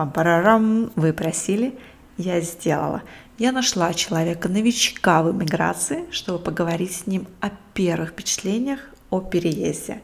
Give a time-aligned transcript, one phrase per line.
[0.00, 1.78] Пам-парарам, вы просили,
[2.16, 3.02] я сделала.
[3.36, 10.00] Я нашла человека-новичка в эмиграции, чтобы поговорить с ним о первых впечатлениях о переезде.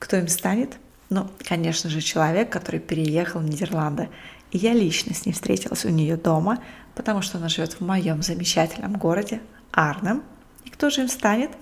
[0.00, 0.78] Кто им станет?
[1.08, 4.08] Ну, конечно же, человек, который переехал в Нидерланды.
[4.50, 6.58] И я лично с ней встретилась у нее дома,
[6.96, 10.24] потому что она живет в моем замечательном городе Арнем.
[10.64, 11.52] И кто же им станет?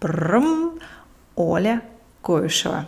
[0.00, 0.78] Брм,
[1.34, 1.82] Оля
[2.22, 2.86] Коюшева.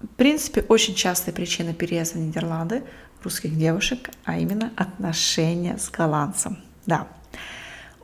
[0.00, 2.84] В принципе, очень частая причина переезда в Нидерланды
[3.24, 6.58] русских девушек, а именно отношения с голландцем.
[6.86, 7.08] Да.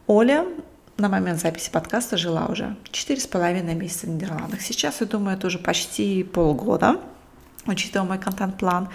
[0.07, 0.47] Оля
[0.97, 4.61] на момент записи подкаста жила уже четыре с половиной месяца в Нидерландах.
[4.61, 7.01] Сейчас, я думаю, это уже почти полгода,
[7.67, 8.89] учитывая мой контент-план.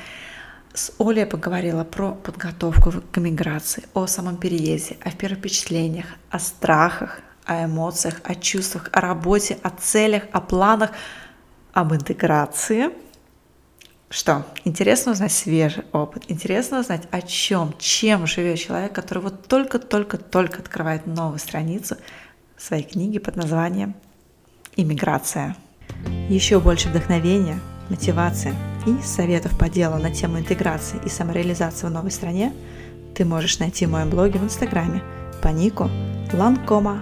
[0.74, 7.22] С Олей я поговорила про подготовку к эмиграции, о самом переезде, о впечатлениях, о страхах,
[7.46, 10.92] о эмоциях, о чувствах, о работе, о целях, о планах,
[11.74, 12.90] об интеграции–
[14.10, 14.46] что?
[14.64, 21.08] Интересно узнать свежий опыт, интересно узнать о чем, чем живет человек, который вот только-только-только открывает
[21.08, 21.98] новую страницу
[22.58, 23.96] своей книги под названием
[24.76, 25.56] «Иммиграция».
[26.30, 28.54] Еще больше вдохновения, мотивации
[28.86, 32.54] и советов по делу на тему интеграции и самореализации в новой стране
[33.16, 35.02] ты можешь найти в моем блоге в Инстаграме
[35.42, 35.90] по нику
[36.34, 37.02] Ланкома.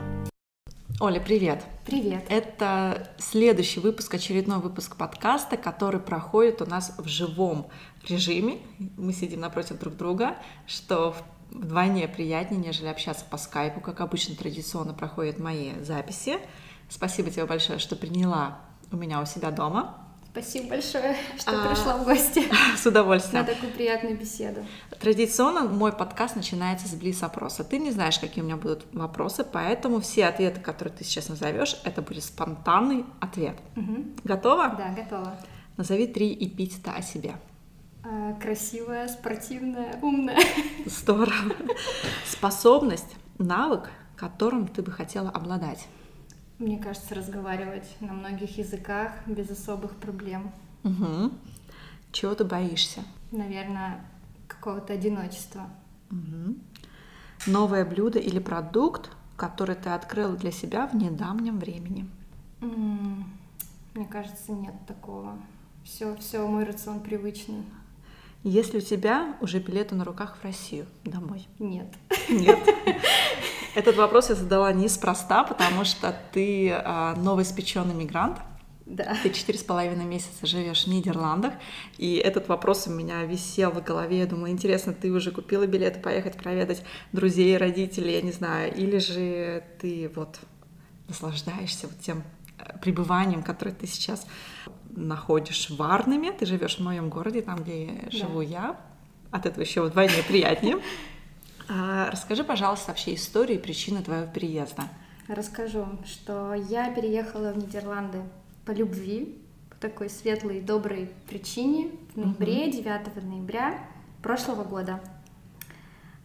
[0.99, 1.65] Оля, привет!
[1.85, 2.25] Привет.
[2.29, 7.67] Это следующий выпуск, очередной выпуск подкаста, который проходит у нас в живом
[8.07, 8.59] режиме.
[8.97, 10.37] Мы сидим напротив друг друга,
[10.67, 11.15] что
[11.49, 16.37] вдвойне приятнее, нежели общаться по скайпу, как обычно традиционно проходят мои записи.
[16.89, 18.59] Спасибо тебе большое, что приняла
[18.91, 20.02] у меня у себя дома.
[20.33, 22.43] Спасибо большое, что а, пришла в гости.
[22.75, 23.45] С удовольствием.
[23.45, 24.65] На такую приятную беседу.
[24.99, 27.63] Традиционно мой подкаст начинается с блиц-опроса.
[27.63, 31.79] Ты не знаешь, какие у меня будут вопросы, поэтому все ответы, которые ты сейчас назовешь,
[31.83, 33.57] это будет спонтанный ответ.
[33.75, 34.05] Угу.
[34.23, 34.69] Готова?
[34.69, 35.37] Да, готова.
[35.77, 37.35] Назови три эпитета о себе.
[38.03, 40.39] А, красивая, спортивная, умная.
[40.87, 41.53] Здорово.
[42.25, 45.85] Способность, навык, которым ты бы хотела обладать.
[46.59, 50.51] Мне кажется, разговаривать на многих языках без особых проблем.
[50.83, 51.31] Угу.
[52.11, 53.01] Чего ты боишься?
[53.31, 54.05] Наверное,
[54.47, 55.67] какого-то одиночества.
[56.11, 56.55] Угу.
[57.47, 62.07] Новое блюдо или продукт, который ты открыл для себя в недавнем времени?
[62.61, 65.37] Мне кажется, нет такого.
[65.83, 67.63] Все, все, мой рацион привычный.
[68.43, 71.47] Есть ли у тебя уже билеты на руках в Россию домой?
[71.59, 71.93] Нет.
[72.29, 72.59] Нет.
[73.75, 78.37] Этот вопрос я задала неспроста, потому что ты а, новоиспеченный мигрант.
[78.85, 79.15] Да.
[79.23, 81.53] Ты четыре с половиной месяца живешь в Нидерландах,
[81.97, 84.19] и этот вопрос у меня висел в голове.
[84.19, 88.97] Я думала, интересно, ты уже купила билеты поехать проведать друзей, родителей, я не знаю, или
[88.97, 90.37] же ты вот
[91.07, 92.23] наслаждаешься вот тем
[92.59, 94.27] э, пребыванием, которое ты сейчас
[94.89, 98.11] находишь в Арнеме, ты живешь в моем городе, там, где да.
[98.11, 98.79] живу я,
[99.31, 100.77] от этого еще вдвойне приятнее.
[101.69, 104.83] А, расскажи, пожалуйста, вообще историю и причины твоего переезда.
[105.27, 108.21] Расскажу, что я переехала в Нидерланды
[108.65, 109.37] по любви,
[109.69, 113.79] по такой светлой и доброй причине в ноябре, 9 ноября
[114.21, 114.99] прошлого года.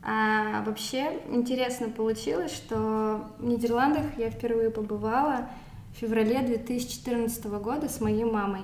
[0.03, 5.48] А вообще интересно получилось, что в Нидерландах я впервые побывала
[5.93, 8.62] в феврале 2014 года с моей мамой.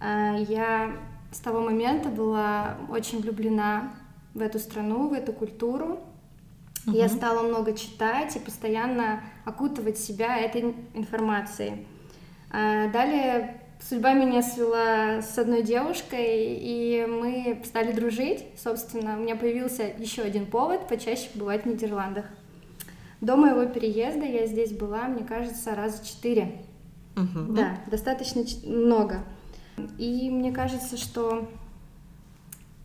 [0.00, 0.92] А я
[1.32, 3.92] с того момента была очень влюблена
[4.34, 6.00] в эту страну, в эту культуру.
[6.86, 6.96] Угу.
[6.96, 11.86] Я стала много читать и постоянно окутывать себя этой информацией.
[12.50, 18.44] А далее судьба меня свела с одной девушкой, и мы стали дружить.
[18.56, 22.26] Собственно, у меня появился еще один повод почаще бывать в Нидерландах.
[23.20, 26.62] До моего переезда я здесь была, мне кажется, раза четыре.
[27.16, 27.54] Угу.
[27.54, 29.24] Да, достаточно много.
[29.98, 31.48] И мне кажется, что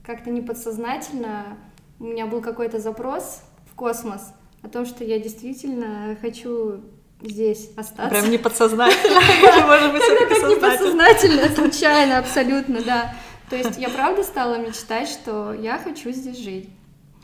[0.09, 1.55] как-то неподсознательно
[1.99, 4.33] у меня был какой-то запрос в космос
[4.63, 6.81] о том, что я действительно хочу
[7.21, 8.09] здесь остаться.
[8.09, 9.19] Прям не подсознательно,
[9.67, 13.13] может быть, это не подсознательно, случайно, абсолютно, да.
[13.51, 16.69] То есть я правда стала мечтать, что я хочу здесь жить.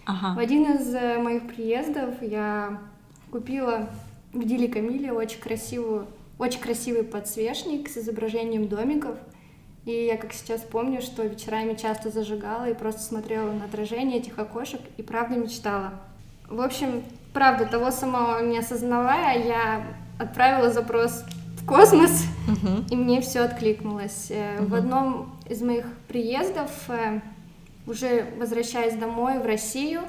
[0.05, 0.35] Ага.
[0.35, 2.81] В один из э, моих приездов я
[3.31, 3.89] купила
[4.31, 6.05] в Дили Камиле очень красивую,
[6.37, 9.17] очень красивый подсвечник с изображением домиков.
[9.85, 14.37] И я как сейчас помню, что вечерами часто зажигала и просто смотрела на отражение этих
[14.39, 15.93] окошек и правда мечтала.
[16.49, 17.03] В общем,
[17.33, 19.83] правда, того самого не осознавая, я
[20.19, 21.23] отправила запрос
[21.61, 22.85] в космос, Мгм.
[22.89, 24.27] и мне все откликнулось.
[24.29, 27.19] Э, В одном из моих приездов, э,
[27.85, 30.01] уже возвращаясь домой в Россию,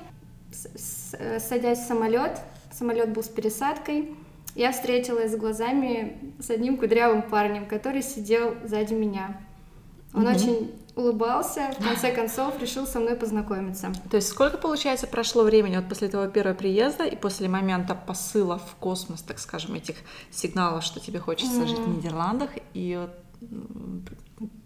[0.52, 2.32] с- с- э, садясь в самолет,
[2.72, 4.14] самолет был с пересадкой,
[4.54, 9.36] я встретилась глазами с одним кудрявым парнем, который сидел сзади меня.
[10.16, 10.34] Он Мгм.
[10.34, 13.92] очень улыбался, в конце концов решил со мной познакомиться.
[14.10, 18.58] То есть сколько, получается, прошло времени вот после твоего первого приезда и после момента посыла
[18.58, 19.96] в космос, так скажем, этих
[20.30, 21.86] сигналов, что тебе хочется жить в.
[21.88, 23.10] Нидерландах, и вот,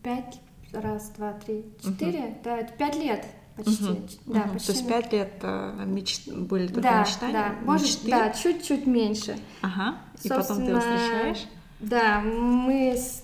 [0.02, 0.40] Пять,
[0.72, 3.26] раз, два, три, четыре, да, это пять лет
[3.56, 3.76] почти.
[3.84, 4.52] Ч- Да, мгм.
[4.52, 4.66] почти.
[4.68, 7.32] То есть пять лет э, меч- были только да, мечтания?
[7.34, 8.10] да, может, мечты?
[8.10, 9.36] да, чуть-чуть меньше.
[9.62, 11.46] Ага, и потом ты его Собственно, встречаешь?
[11.80, 13.22] Да, мы, с-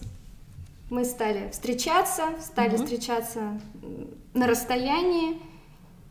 [0.90, 2.84] мы стали встречаться, стали Мгм.
[2.84, 3.60] встречаться
[4.34, 5.40] на расстоянии,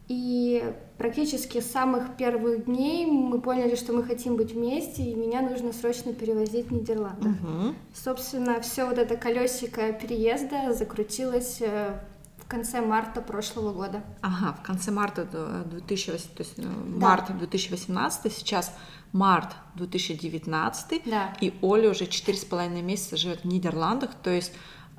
[0.08, 0.64] и
[0.98, 5.74] практически с самых первых дней мы поняли, что мы хотим быть вместе, и меня нужно
[5.74, 7.30] срочно перевозить в Нидерланды.
[7.30, 7.76] Мгм.
[7.94, 12.00] Собственно, все вот это колесико переезда закрутилось э,
[12.38, 14.04] в конце марта прошлого года.
[14.22, 17.08] Ага, в конце марта д- 2008, то есть э, Да.
[17.10, 18.72] март 2018, сейчас
[19.16, 21.34] март 2019, Да.
[21.40, 24.52] и Оля уже четыре с половиной месяца живет в Нидерландах, то есть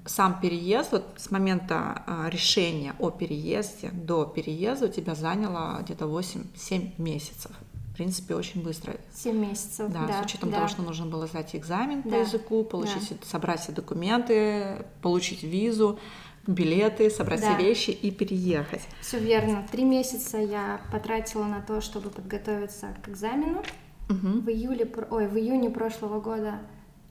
[0.06, 6.06] сам переезд, вот с момента а, решения о переезде до переезда у тебя заняло где-то
[6.06, 7.50] 8-7 месяцев.
[7.92, 8.94] В принципе, очень быстро.
[9.14, 9.90] Семь месяцев.
[9.92, 10.56] Да, Да, с учетом да.
[10.56, 15.98] того, что нужно было сдать экзамен по Да, языку, получить, собрать все документы, получить визу,
[16.46, 17.54] билеты, собрать Да.
[17.56, 18.82] все вещи и переехать.
[19.00, 19.66] Все верно.
[19.72, 23.62] Три месяца я потратила на то, чтобы подготовиться к экзамену.
[24.08, 24.40] Мгм.
[24.40, 26.60] В июле, ой, в июне прошлого года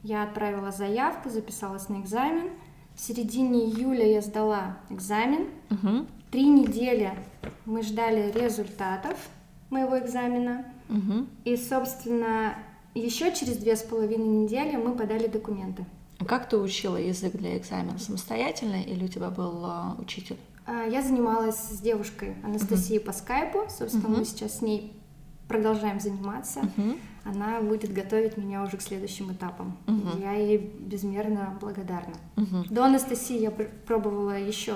[0.02, 2.50] я отправила заявку, записалась на экзамен.
[2.94, 5.48] В середине июля я сдала экзамен.
[5.68, 6.06] Мгм.
[6.30, 7.12] Три недели
[7.66, 9.16] мы ждали результатов
[9.70, 10.64] моего экзамена.
[10.88, 11.28] Мгм.
[11.44, 12.54] И, собственно,
[12.94, 15.84] еще через две с половиной недели мы подали документы.
[16.18, 17.98] А Как ты учила язык для экзамена?
[17.98, 20.38] Самостоятельно или у тебя был а, учитель?
[20.64, 23.66] А, Я занималась с девушкой Анастасией по скайпу.
[23.68, 24.18] Собственно, Мгм.
[24.20, 24.95] мы сейчас с ней
[25.48, 26.60] продолжаем заниматься.
[26.76, 26.96] Мгм.
[27.24, 29.76] Она будет готовить меня уже к следующим этапам.
[29.86, 30.20] Мгм.
[30.20, 32.14] Я ей безмерно благодарна.
[32.36, 32.66] Мгм.
[32.70, 34.74] До Анастасии я пр- пробовала еще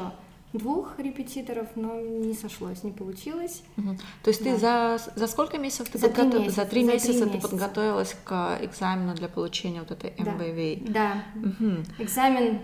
[0.52, 3.62] двух репетиторов, но не сошлось, не получилось.
[3.76, 3.98] Мгм.
[4.24, 6.86] То есть ты за, за сколько месяцев ты За три подготов- месяца, за три за
[6.88, 7.48] три месяца ты месяца.
[7.48, 10.32] подготовилась к экзамену для получения вот этой Да.
[10.32, 10.90] MBA?
[10.90, 11.84] Да, Мгм.
[11.98, 12.58] экзамен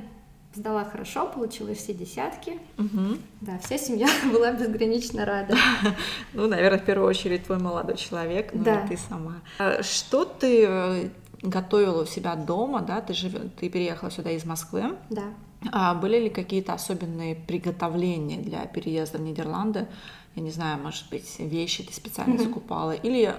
[0.57, 2.59] сдала хорошо, получила все десятки.
[2.79, 3.19] Мгм.
[3.43, 5.55] Да, вся семья была безгранично рада.
[6.33, 8.85] Ну, наверное, в первую очередь твой молодой человек, ну Да.
[8.85, 9.35] и ты сама.
[9.59, 11.09] А Что ты э,
[11.43, 13.01] готовила у себя дома, да?
[13.01, 14.97] Ты, живе- ты переехала сюда из Москвы.
[15.11, 15.25] Да.
[15.73, 19.87] А были ли какие-то особенные приготовления для переезда в Нидерланды?
[20.35, 22.45] Я не знаю, может быть, вещи ты специально Мгм.
[22.45, 23.35] закупала или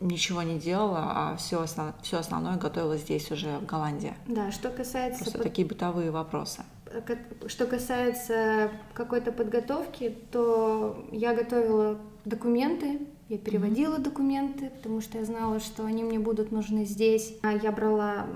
[0.00, 1.64] ничего не делала, а все,
[2.02, 4.14] все основное готовила здесь уже в Голландии?
[4.26, 6.62] Да, что касается Просто под- такие бытовые вопросы.
[7.06, 15.24] Ка- Что касается какой-то подготовки, то я готовила документы, я переводила документы, потому что я
[15.24, 17.34] знала, что они мне будут нужны здесь.
[17.42, 18.26] А Я брала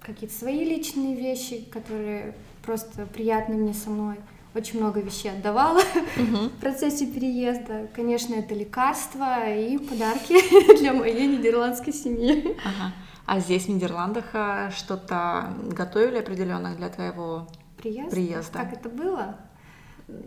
[0.00, 4.16] какие-то свои личные вещи, которые просто приятны мне со мной.
[4.54, 5.80] Очень много вещей отдавала
[6.16, 7.88] в процессе переезда.
[7.94, 12.56] Конечно, это лекарства и подарки для моей нидерландской семьи.
[12.64, 12.92] Ага.
[13.24, 17.46] А здесь, в Нидерландах, а, что-то готовили определенно для твоего
[17.82, 18.10] Приезд?
[18.10, 18.58] Приезда.
[18.58, 19.36] Как это было?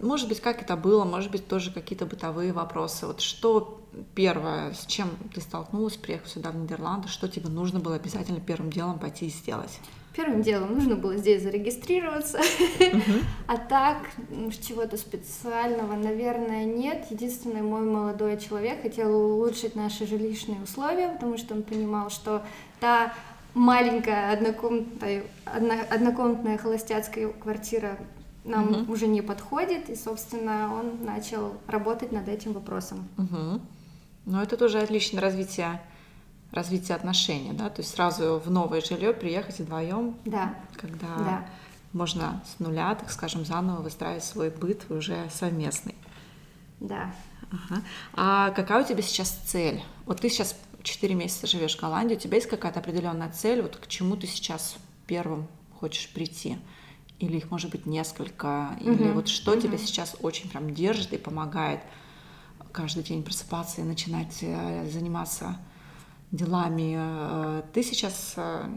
[0.01, 3.05] Может быть, как это было, может быть, тоже какие-то бытовые вопросы.
[3.05, 3.81] Вот что
[4.13, 8.71] первое, с чем ты столкнулась, приехав сюда в Нидерланды, что тебе нужно было обязательно первым
[8.71, 9.79] делом пойти и сделать?
[10.15, 12.39] Первым делом нужно было здесь зарегистрироваться,
[13.47, 13.97] а так
[14.65, 17.07] чего-то специального, наверное, нет.
[17.09, 22.43] Единственное, мой молодой человек хотел улучшить наши жилищные условия, потому что он понимал, что
[22.79, 23.13] та
[23.53, 27.97] маленькая однокомнатная, одно- однокомнатная холостяцкая квартира
[28.45, 28.91] нам Мгм.
[28.91, 33.07] уже не подходит, и, собственно, он начал работать над этим вопросом.
[33.17, 33.59] Угу.
[34.27, 35.81] Ну, это тоже отличное развитие,
[36.51, 41.45] развитие отношений, да, то есть сразу в новое жилье приехать вдвоем, Да, когда да.
[41.93, 45.95] можно с нуля, так скажем, заново выстраивать свой быт уже совместный.
[46.79, 47.13] Да.
[47.51, 47.81] Ага.
[48.13, 49.83] А какая у тебя сейчас цель?
[50.05, 53.77] Вот ты сейчас 4 месяца живешь в Голландии, у тебя есть какая-то определенная цель, вот
[53.77, 54.75] к чему ты сейчас
[55.07, 55.47] первым
[55.79, 56.57] хочешь прийти?
[57.19, 58.77] Или их может быть несколько?
[58.81, 59.85] Или Мгм, вот что тебя мгм.
[59.85, 61.79] сейчас очень прям держит и помогает
[62.71, 65.57] каждый день просыпаться и начинать э, заниматься
[66.31, 66.95] делами?
[66.97, 68.67] Э, Ты сейчас э,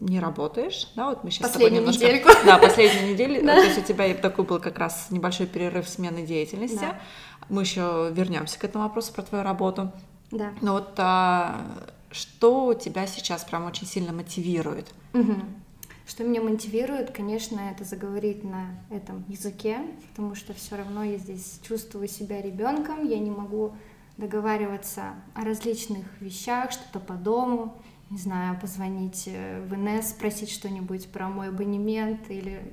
[0.00, 2.04] не работаешь, да, вот мы сейчас последнюю немножко...
[2.04, 2.30] недельку.
[2.44, 6.80] Да, последнюю неделю, то есть у тебя такой был как раз небольшой перерыв смены деятельности.
[6.80, 7.00] Да.
[7.48, 9.92] Мы еще вернемся к этому вопросу про твою работу.
[10.30, 10.52] Да.
[10.60, 11.60] Но вот а,
[12.10, 14.92] что тебя сейчас прям очень сильно мотивирует?
[15.12, 15.34] Угу.
[16.06, 19.78] Что меня мотивирует, конечно, это заговорить на этом языке,
[20.10, 23.74] потому что все равно я здесь чувствую себя ребенком, я не могу
[24.16, 27.76] договариваться о различных вещах, что-то по дому,
[28.10, 32.72] не знаю, позвонить э, в НС, спросить что-нибудь про мой абонемент или...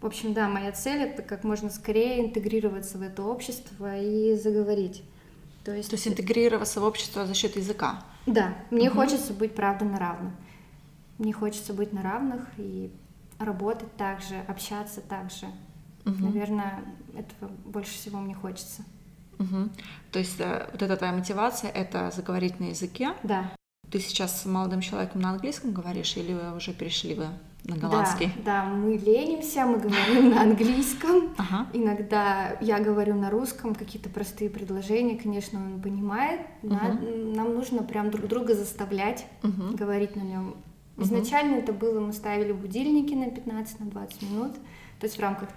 [0.00, 5.02] В общем, да, моя цель— это как можно скорее интегрироваться в это общество и заговорить.
[5.64, 8.02] То есть, То есть интегрироваться в общество за счет языка?
[8.26, 9.00] Да, мне угу.
[9.00, 10.32] хочется быть, правда, на равных.
[11.18, 12.90] Мне хочется быть на равных и
[13.38, 15.46] работать так же, общаться так же.
[16.06, 16.24] Угу.
[16.24, 16.82] Наверное,
[17.14, 18.84] этого больше всего мне хочется.
[19.40, 19.70] Угу.
[20.12, 23.14] То есть э, вот эта твоя мотивация— это заговорить на языке?
[23.22, 23.52] Да.
[23.90, 27.26] Ты сейчас с молодым человеком на английском говоришь или вы уже перешли вы
[27.64, 28.32] на голландский?
[28.44, 31.34] Да, да, мы ленимся, мы говорим на английском.
[31.36, 31.66] Ага.
[31.72, 36.40] Иногда я говорю на русском какие-то простые предложения, конечно, он понимает.
[36.62, 37.34] Угу.
[37.34, 39.76] Нам нужно прям друг друга заставлять угу.
[39.76, 40.56] говорить на нем.
[40.98, 41.62] Изначально угу.
[41.62, 44.52] это было, мы ставили будильники на 15 на 20 минут.
[45.00, 45.48] То есть в рамках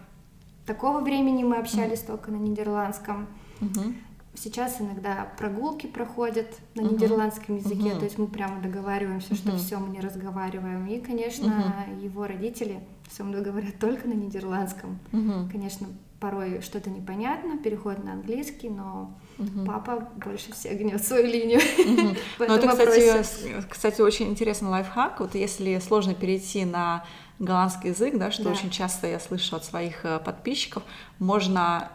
[0.66, 2.08] такого времени мы общались угу.
[2.08, 3.28] только на нидерландском.
[3.62, 3.94] Угу.
[4.36, 6.94] Сейчас иногда прогулки проходят на uh-huh.
[6.94, 8.00] нидерландском языке, uh-huh.
[8.00, 9.38] то есть мы прямо договариваемся, uh-huh.
[9.38, 10.88] что все мы не разговариваем.
[10.88, 11.46] И, конечно,
[11.88, 12.04] uh-huh.
[12.04, 12.80] его родители
[13.12, 14.98] со мной говорят только на нидерландском.
[15.12, 15.52] Uh-huh.
[15.52, 15.88] Конечно,
[16.20, 19.66] порой что-то непонятно, переход на английский, но uh-huh.
[19.68, 21.60] папа больше всех гнет свою линию.
[21.84, 22.18] Uh-huh.
[22.40, 23.24] ну, это, кстати,
[23.70, 25.20] кстати, очень интересный лайфхак.
[25.20, 27.06] Вот если сложно перейти на
[27.40, 28.52] голландский язык, да, что да.
[28.52, 30.84] очень часто я слышу от своих э, подписчиков,
[31.20, 31.90] можно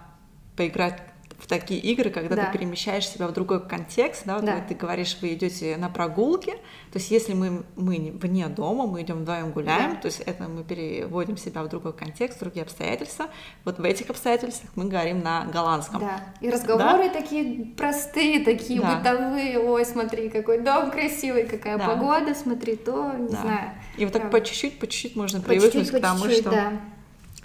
[0.56, 1.00] поиграть
[1.38, 2.46] в такие игры, когда да.
[2.46, 4.60] ты перемещаешь себя в другой контекст, да, вот да.
[4.60, 6.50] ты говоришь, вы идете на прогулки,
[6.92, 10.00] то есть если мы, мы вне дома, мы идем вдвоем гуляем, да.
[10.00, 13.26] то есть это мы переводим себя в другой контекст, в другие обстоятельства,
[13.64, 16.00] вот в этих обстоятельствах мы говорим на голландском.
[16.00, 17.20] Да, и разговоры да?
[17.20, 18.96] такие простые, такие да.
[18.96, 21.86] бытовые, ой, смотри, какой дом красивый, какая да.
[21.86, 23.40] погода, смотри то, не да.
[23.40, 23.70] знаю.
[23.96, 26.50] И вот так по чуть-чуть, по чуть-чуть можно по привыкнуть чуть-чуть, к тому, что...
[26.50, 26.72] Да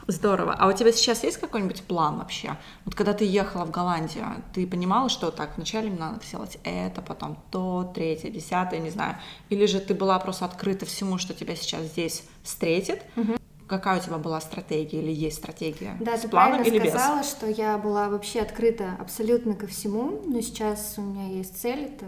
[0.07, 0.55] Здорово.
[0.57, 2.57] А у тебя сейчас есть какой-нибудь план вообще?
[2.86, 7.01] Вот когда ты ехала в Голландию, ты понимала, что так, вначале мне надо сделать это,
[7.01, 9.17] потом то, третье, десятое, не знаю.
[9.50, 13.01] Или же ты была просто открыта всему, что тебя сейчас здесь встретит?
[13.15, 13.36] Угу.
[13.67, 15.95] Какая у тебя была стратегия или есть стратегия?
[16.00, 17.29] Да, с ты планом правильно или сказала, без?
[17.29, 22.05] что я была вообще открыта абсолютно ко всему, но сейчас у меня есть цель, это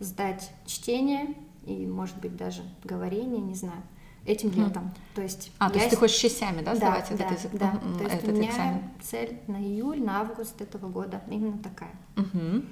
[0.00, 1.34] сдать чтение
[1.66, 3.82] и, может быть, даже говорение, не знаю
[4.26, 4.92] этим летом.
[5.14, 7.50] То есть а, то есть ты хочешь частями, да, сдавать да, этот да, язык?
[7.52, 8.90] Да, то есть этот у меня экзамен.
[9.02, 11.94] цель на июль, на август этого года именно такая.
[12.16, 12.62] Угу.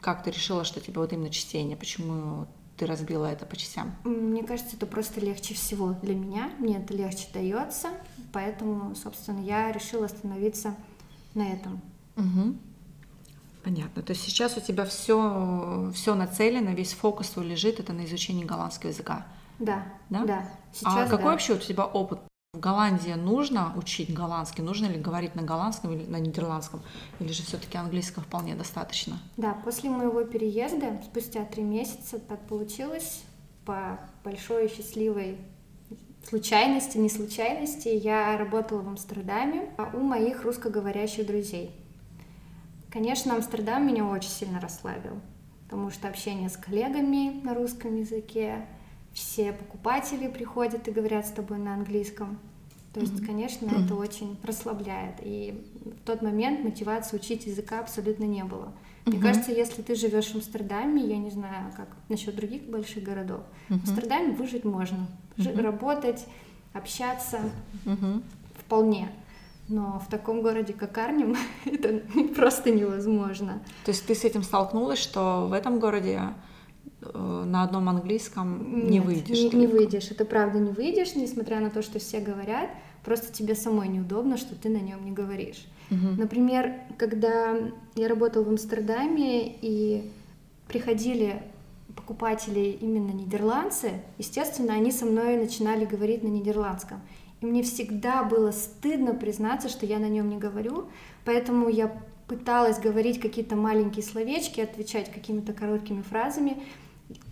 [0.00, 1.76] Как ты решила, что тебе вот именно чтение?
[1.76, 3.94] Почему ты разбила это по частям?
[4.04, 6.50] Мне кажется, это просто легче всего для меня.
[6.58, 7.88] Мне это легче дается,
[8.32, 10.74] поэтому, собственно, я решила остановиться
[11.34, 11.80] на этом.
[12.16, 12.56] Угу.
[13.62, 14.02] Понятно.
[14.02, 18.44] То есть сейчас у тебя все, все нацелено, весь фокус твой лежит это на изучении
[18.44, 19.26] голландского языка.
[19.60, 20.38] Да, да, да.
[20.38, 21.30] А Сейчас, а какой да.
[21.30, 22.18] вообще у тебя опыт?
[22.52, 24.64] В Голландии нужно учить голландский?
[24.64, 26.82] Нужно ли говорить на голландском или на нидерландском?
[27.20, 29.18] Или же все-таки английского вполне достаточно?
[29.36, 33.22] Да, после моего переезда, спустя три месяца, так получилось,
[33.64, 35.38] по большой счастливой
[36.28, 41.70] случайности, не случайности, я работала в Амстердаме у моих русскоговорящих друзей.
[42.90, 45.20] Конечно, Амстердам меня очень сильно расслабил,
[45.64, 48.66] потому что общение с коллегами на русском языке,
[49.12, 52.38] все покупатели приходят и говорят с тобой на английском.
[52.92, 53.84] То есть, конечно, mm-hmm.
[53.84, 55.16] это очень расслабляет.
[55.22, 58.72] И в тот момент мотивации учить языка абсолютно не было.
[59.06, 59.22] Мне mm-hmm.
[59.22, 63.78] кажется, если ты живешь в Амстердаме, я не знаю, как насчет других больших городов, mm-hmm.
[63.78, 65.62] в Амстердаме выжить можно, mm-hmm.
[65.62, 66.26] работать,
[66.72, 67.38] общаться
[67.84, 68.22] mm-hmm.
[68.58, 69.08] вполне.
[69.68, 72.02] Но в таком городе, как Арнем, это
[72.34, 73.62] просто невозможно.
[73.84, 76.20] То есть ты с этим столкнулась, что в этом городе
[77.00, 79.52] на одном английском Нет, не выйдешь.
[79.52, 82.70] Не, не выйдешь, это правда не выйдешь, несмотря на то, что все говорят,
[83.04, 85.66] просто тебе самой неудобно, что ты на нем не говоришь.
[85.90, 86.18] Угу.
[86.18, 87.56] Например, когда
[87.94, 90.10] я работала в Амстердаме и
[90.68, 91.42] приходили
[91.96, 97.00] покупатели именно нидерландцы, естественно, они со мной начинали говорить на нидерландском.
[97.40, 100.86] И мне всегда было стыдно признаться, что я на нем не говорю,
[101.24, 101.90] поэтому я
[102.28, 106.62] пыталась говорить какие-то маленькие словечки, отвечать какими-то короткими фразами,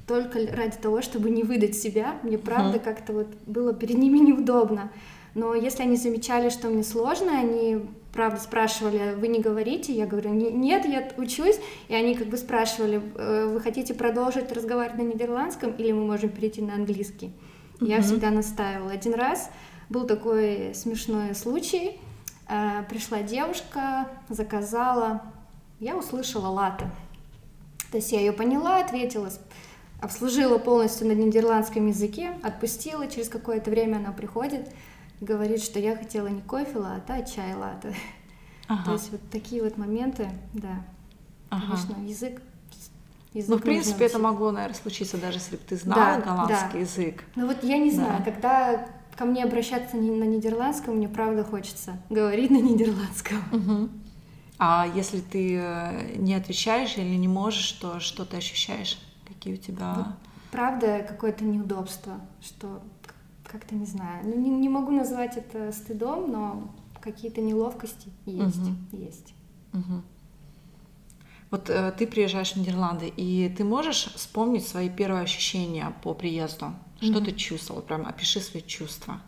[0.07, 2.19] только ради того, чтобы не выдать себя.
[2.23, 2.85] Мне правда uh-huh.
[2.85, 4.91] как-то вот было перед ними неудобно.
[5.35, 7.81] Но если они замечали, что мне сложно, они
[8.13, 9.93] правда спрашивали, вы не говорите?
[9.93, 11.61] Я говорю, нет, я учусь.
[11.89, 16.31] И они как бы спрашивали, «Э, вы хотите продолжить разговаривать на нидерландском или мы можем
[16.31, 17.33] перейти на английский?
[17.81, 18.03] Я mm-hmm.
[18.03, 18.91] всегда настаивала.
[18.91, 19.51] Один раз
[19.89, 22.01] был такой смешной случай.
[22.49, 25.23] Э, пришла девушка, заказала,
[25.79, 26.91] я услышала лата.
[27.93, 29.31] То есть я ее поняла, ответила,
[30.01, 34.71] обслужила полностью на нидерландском языке, отпустила, через какое-то время она приходит,
[35.21, 37.93] говорит, что я хотела не кофе лата, а чай лата.
[38.71, 38.85] Ага.
[38.85, 40.85] То есть вот такие вот моменты, да.
[41.49, 41.69] Ага.
[41.69, 42.43] Конечно, язык
[43.35, 46.73] Язык ну, в принципе, это могло, наверное, случиться даже если бы ты знала да, голландский
[46.73, 46.79] да.
[46.79, 47.25] язык.
[47.37, 48.25] Ну вот я не знаю, да.
[48.25, 48.87] когда
[49.17, 53.39] ко мне обращаться на нидерландском, мне правда хочется говорить на нидерландском.
[53.53, 53.89] Угу.
[54.61, 58.99] А если ты э, не отвечаешь или не можешь, то что ты ощущаешь?
[59.39, 59.95] Какие у тебя...
[59.95, 60.07] Вот,
[60.51, 62.83] правда, какое-то неудобство, что
[63.45, 64.25] как-то не знаю.
[64.25, 68.59] Ну, не, не могу назвать это стыдом, но какие-то неловкости есть.
[68.59, 68.97] Угу.
[69.01, 69.35] Есть.
[69.73, 70.03] Угу.
[71.51, 76.73] Вот э, ты приезжаешь в Нидерланды, и ты можешь вспомнить свои первые ощущения по приезду?
[77.01, 77.25] Что mm-hmm.
[77.25, 77.81] ты чувствовал?
[77.81, 79.21] Прям опиши свои чувства.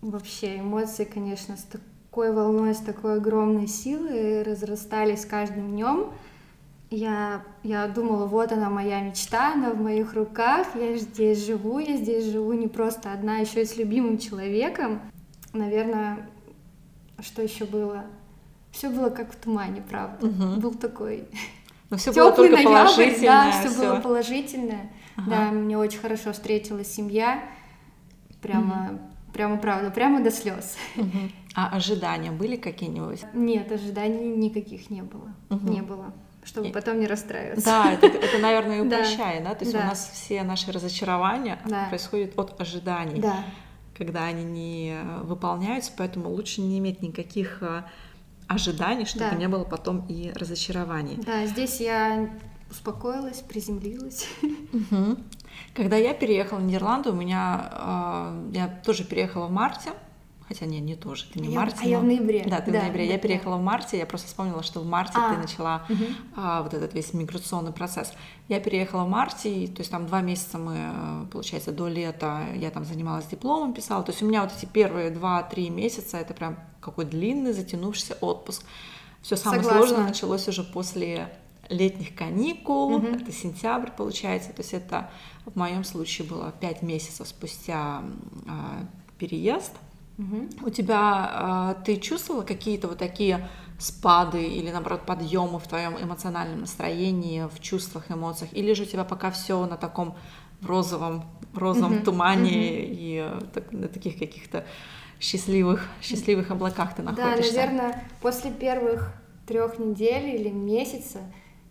[0.00, 6.12] Вообще эмоции, конечно, с такой волной, с такой огромной силой разрастались каждым днем.
[6.96, 11.94] Я, я думала, вот она моя мечта, она в моих руках, я здесь живу, я
[11.98, 15.02] здесь живу не просто одна, еще и с любимым человеком.
[15.52, 16.26] Наверное,
[17.20, 18.06] что еще было?
[18.70, 20.26] Все было как в тумане, правда.
[20.26, 20.60] Угу.
[20.62, 21.28] Был такой
[21.90, 23.28] но все было только ноябрь, положительное.
[23.28, 24.90] Да, все, все было положительное.
[25.16, 25.30] Ага.
[25.30, 27.42] Да, мне очень хорошо встретилась семья.
[28.40, 29.00] Прямо, угу.
[29.34, 30.78] прямо правда, прямо до слез.
[30.96, 31.30] Угу.
[31.56, 33.26] А ожидания были какие-нибудь?
[33.34, 35.34] Нет, ожиданий никаких не было.
[35.50, 35.68] Угу.
[35.68, 36.14] Не было
[36.46, 37.64] чтобы потом не расстраиваться.
[37.64, 39.54] Да, это, это наверное, и упрощает, да?
[39.54, 43.44] То есть у нас все наши разочарования происходят от ожиданий, да.
[43.96, 47.86] когда они не выполняются, поэтому лучше не иметь никаких а,
[48.46, 51.16] ожиданий, чтобы не было потом и разочарований.
[51.24, 52.30] Да, здесь я
[52.70, 54.26] успокоилась, приземлилась.
[54.72, 55.16] Угу.
[55.74, 59.90] Когда я переехала в Нидерланды, у меня э, я тоже переехала в марте.
[60.48, 61.78] Хотя нет, не тоже, ты не а в марте.
[61.82, 62.44] А я в ноябре.
[62.46, 63.06] Да, ты да, в ноябре.
[63.06, 63.60] Да, я переехала да.
[63.60, 66.04] в марте, я просто вспомнила, что в марте а, ты начала угу.
[66.36, 68.12] а, вот этот весь миграционный процесс.
[68.48, 72.70] Я переехала в марте, и, то есть там два месяца мы, получается, до лета я
[72.70, 74.04] там занималась дипломом, писала.
[74.04, 78.62] То есть у меня вот эти первые два-три месяца, это прям какой длинный, затянувшийся отпуск.
[79.22, 79.86] Все самое Согласна.
[79.86, 81.28] сложное началось уже после
[81.68, 83.06] летних каникул, угу.
[83.08, 85.10] это сентябрь получается, то есть это
[85.44, 88.04] в моем случае было пять месяцев спустя
[88.46, 88.84] э,
[89.18, 89.72] переезд.
[89.72, 89.80] Угу.
[90.18, 93.48] У тебя э, ты чувствовала какие-то вот такие
[93.78, 99.04] спады или наоборот подъемы в твоем эмоциональном настроении, в чувствах, эмоциях, или же у тебя
[99.04, 100.16] пока все на таком
[100.62, 101.24] розовом,
[101.54, 102.04] розовом угу.
[102.04, 102.58] тумане угу.
[102.58, 104.64] и э, так, на таких каких-то
[105.20, 107.54] счастливых, счастливых облаках ты находишься?
[107.54, 109.12] Да, наверное, после первых
[109.46, 111.20] трех недель или месяца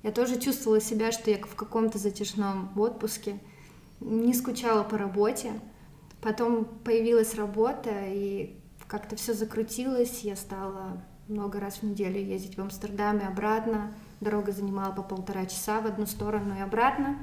[0.03, 3.39] я тоже чувствовала себя, что я в каком-то затяжном отпуске,
[4.01, 5.53] не скучала по работе.
[6.25, 8.55] Потом появилась работа, и
[8.87, 13.91] как-то все закрутилось, я стала много раз в неделю ездить в Амстердам и обратно.
[14.21, 17.19] Дорога занимала по полтора часа в одну сторону и обратно.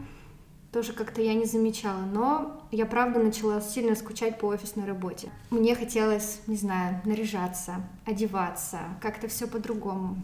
[0.70, 5.30] Тоже как-то я не замечала, но я правда начала сильно скучать по офисной работе.
[5.50, 10.16] Мне хотелось, не знаю, наряжаться, одеваться, как-то все по-другому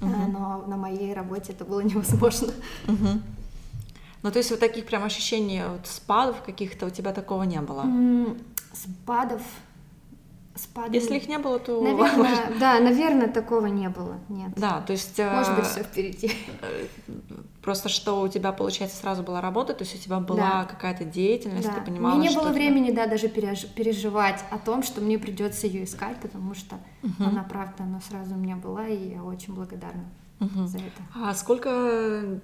[0.00, 0.30] uh-huh.
[0.32, 2.52] но на моей работе это было невозможно.
[2.86, 3.20] Uh-huh.
[4.26, 7.82] Ну, то есть вот таких прям ощущений вот спадов каких-то у тебя такого не было?
[7.82, 9.40] Mm, спадов
[10.56, 10.96] спадами.
[10.96, 11.80] Если их не было, то...
[11.80, 14.50] Наверное, да, наверное, такого не было, нет.
[14.56, 15.16] Да, то есть...
[15.16, 16.32] Может быть, э, все впереди.
[16.60, 16.86] Э,
[17.62, 20.64] просто что у тебя, получается, сразу была работа, то есть у тебя была да.
[20.64, 21.74] какая-то деятельность, да.
[21.74, 25.84] ты понимала, Мне не было времени, да, даже переживать о том, что мне придется ее
[25.84, 27.28] искать, потому что угу.
[27.30, 30.04] она, правда, она сразу у меня была, и я очень благодарна.
[30.40, 30.66] Угу.
[30.66, 31.02] За это.
[31.14, 32.40] А сколько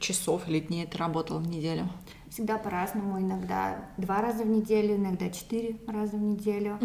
[0.00, 1.88] часов или дней ты работала в неделю?
[2.30, 3.20] Всегда по-разному.
[3.20, 6.78] Иногда два раза в неделю, иногда четыре раза в неделю.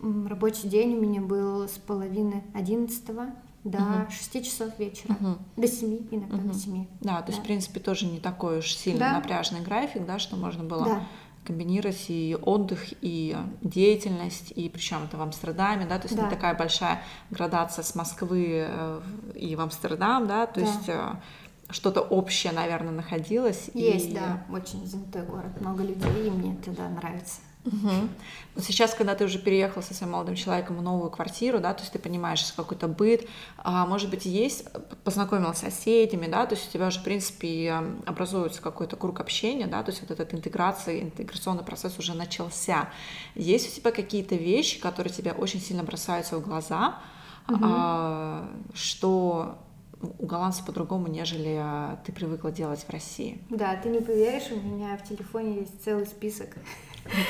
[0.00, 0.28] Угу.
[0.28, 3.26] Рабочий день у меня был с половины одиннадцатого
[3.64, 4.10] до угу.
[4.10, 5.38] 6 часов вечера, угу.
[5.56, 6.48] до 7, иногда угу.
[6.48, 6.86] до 7.
[7.00, 7.32] Да, то да.
[7.32, 9.12] есть, в принципе, тоже не такой уж сильно да.
[9.14, 11.02] напряжный график, да, что можно было да.
[11.50, 16.24] Комбинировать и отдых, и деятельность, и причем это в Амстердаме, да, то есть да.
[16.24, 19.00] не такая большая градация с Москвы э,
[19.34, 20.66] и в Амстердам, да, то да.
[20.66, 21.16] есть э,
[21.70, 23.68] что-то общее, наверное, находилось.
[23.74, 24.14] Есть, и...
[24.14, 27.40] да, очень занятой город, много людей, и мне туда нравится.
[27.64, 28.08] Угу.
[28.54, 31.82] Вот сейчас, когда ты уже переехал со своим молодым человеком в новую квартиру, да, то
[31.82, 34.66] есть ты понимаешь какой-то быт, а, может быть, есть,
[35.04, 37.74] познакомился с соседями, да, то есть у тебя уже, в принципе,
[38.06, 42.88] образуется какой-то круг общения, да, то есть вот этот интеграция, интеграционный процесс уже начался.
[43.34, 46.98] Есть у тебя какие-то вещи, которые тебе очень сильно бросаются в глаза,
[47.46, 47.58] угу.
[47.62, 49.58] а, что
[50.00, 53.38] у голландцев по-другому, нежели а, ты привыкла делать в России.
[53.50, 56.56] Да, ты не поверишь, у меня в телефоне есть целый список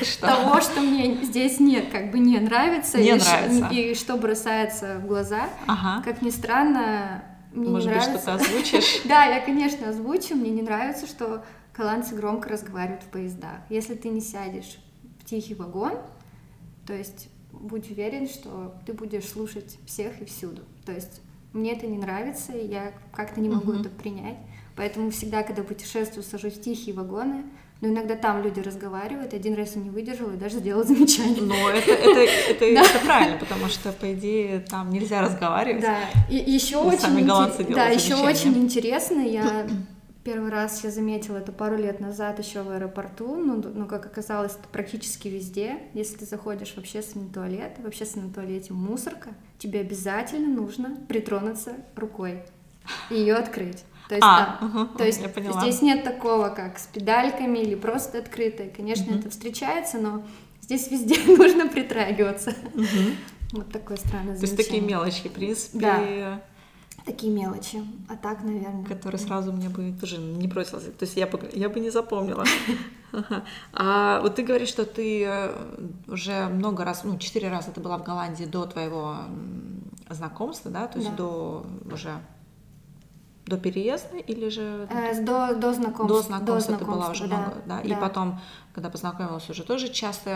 [0.01, 0.27] что?
[0.27, 3.67] того, что мне здесь нет, как бы не нравится, не и, нравится.
[3.71, 5.49] и что бросается в глаза.
[5.67, 6.03] Ага.
[6.03, 8.21] Как ни странно, мне Может не быть, нравится.
[8.37, 9.01] что-то озвучишь?
[9.05, 10.35] Да, я, конечно, озвучу.
[10.35, 11.43] Мне не нравится, что
[11.75, 13.57] голландцы громко разговаривают в поездах.
[13.69, 14.77] Если ты не сядешь
[15.19, 15.93] в тихий вагон,
[16.87, 20.61] то есть будь уверен, что ты будешь слушать всех и всюду.
[20.85, 21.21] То есть
[21.53, 23.81] мне это не нравится, и я как-то не могу Мгм.
[23.81, 24.37] это принять.
[24.77, 27.43] Поэтому всегда, когда путешествую, сажусь в тихие вагоны.
[27.81, 29.33] Но иногда там люди разговаривают.
[29.33, 31.41] Один раз я не выдержала и даже сделала замечание.
[31.41, 32.81] Но это, это, это, Да.
[32.83, 35.81] это правильно, потому что, по идее, там нельзя разговаривать.
[35.81, 35.97] Да,
[36.29, 39.67] и еще И очень, сами голландцы инте- делают да, еще очень интересно, я
[40.23, 44.05] первый раз я заметила это пару лет назад еще в аэропорту, ну, д- ну как
[44.05, 45.79] оказалось, это практически везде.
[45.95, 52.43] Если ты заходишь в общественный туалет, в общественном туалете мусорка, тебе обязательно нужно притронуться рукой
[53.09, 53.83] и ее открыть.
[54.11, 55.61] То есть, А, да, мгм, то есть я поняла.
[55.61, 58.69] здесь нет такого, как с педальками или просто открытой.
[58.69, 59.19] Конечно, Мгм.
[59.19, 60.21] это встречается, но
[60.59, 62.53] здесь везде нужно притрагиваться.
[62.73, 63.15] Мгм.
[63.53, 66.41] Вот такое странное То есть такие мелочи, в принципе, Да.
[67.05, 67.81] Такие мелочи.
[68.09, 68.83] А так, наверное.
[68.83, 70.83] которые сразу мне бы тоже не бросилось.
[70.83, 72.43] То есть я бы, я бы не запомнила.
[73.73, 75.51] А вот ты говоришь, что ты э,
[76.07, 79.15] уже много раз, ну, четыре раза ты была в Голландии до твоего
[80.09, 80.87] знакомства, да?
[80.87, 82.09] То есть до уже
[83.45, 86.07] до переезда или же Э, с- до, до знакомства.
[86.07, 87.79] до знакомства ты была уже да, много, да?
[87.81, 87.95] И да.
[87.95, 88.39] потом,
[88.73, 90.29] когда познакомилась, уже тоже часто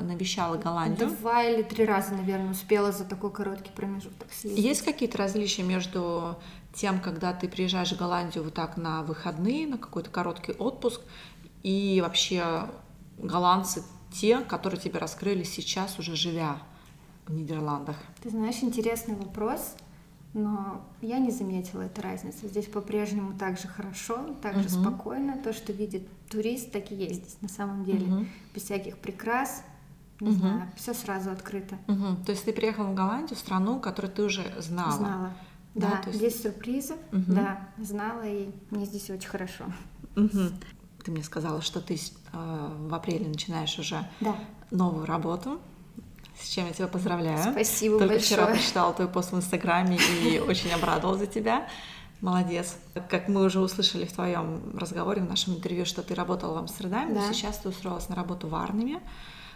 [0.00, 1.10] э, навещала Голландию.
[1.10, 4.64] Два или три раза, наверное, успела за такой короткий промежуток съездить.
[4.64, 6.36] Есть какие-то различия между
[6.74, 11.00] тем, когда ты приезжаешь в Голландию вот так на выходные, на какой-то короткий отпуск,
[11.62, 12.68] и вообще
[13.18, 16.58] голландцы те, которые тебе раскрыли сейчас, уже живя
[17.26, 17.96] в Нидерландах?
[18.22, 19.74] Ты знаешь, интересный вопрос,
[20.32, 22.46] но я не заметила этой разницы.
[22.48, 24.82] Здесь по-прежнему так же хорошо, так же Мгм.
[24.82, 25.36] спокойно.
[25.42, 28.06] То, что видит турист, так и есть здесь на самом деле.
[28.06, 28.28] Мгм.
[28.54, 29.62] Без всяких прикрас,
[30.20, 30.38] не Мгм.
[30.38, 31.76] знаю, все сразу открыто.
[31.88, 32.24] Мгм.
[32.24, 34.92] То есть ты приехала в Голландию, страну, которую ты уже знала.
[34.92, 35.32] Знала.
[35.74, 37.34] Да, Да, есть- здесь сюрпризы, Мгм.
[37.34, 39.64] да, знала, и мне здесь очень хорошо.
[40.16, 40.50] Мгм.
[41.04, 41.94] Ты мне сказала, что ты
[42.32, 44.36] э, в апреле начинаешь уже Да,
[44.70, 45.60] новую работу,
[46.42, 47.52] с чем я тебя поздравляю.
[47.52, 48.26] спасибо Только большое.
[48.40, 51.66] вчера прочитала твой пост в Инстаграме и очень обрадовалась за тебя.
[52.20, 52.76] Молодец.
[53.08, 57.14] Как мы уже услышали в твоем разговоре, в нашем интервью, что ты работала в Амстердаме,
[57.14, 57.32] но Да.
[57.32, 59.00] сейчас ты устроилась на работу в Арнеме.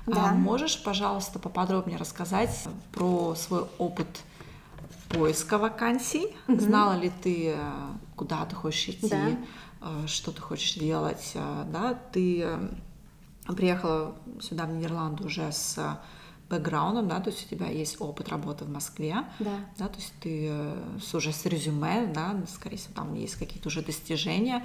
[0.07, 0.31] Да.
[0.31, 4.07] А можешь, пожалуйста, поподробнее рассказать про свой опыт
[5.11, 6.35] поиска вакансий?
[6.47, 6.61] Мгм.
[6.61, 7.71] Знала ли ты, э,
[8.17, 9.29] куда ты хочешь идти, Да.
[9.83, 11.33] э, что ты хочешь делать?
[11.35, 12.47] э, Да, ты
[13.57, 15.99] приехала сюда в Нидерланды уже с
[16.51, 19.51] бэкграундом, да, то есть у тебя есть опыт работы в Москве, Да.
[19.79, 23.69] да, то есть ты э, с- уже с резюме, да, скорее всего, там есть какие-то
[23.69, 24.65] уже достижения.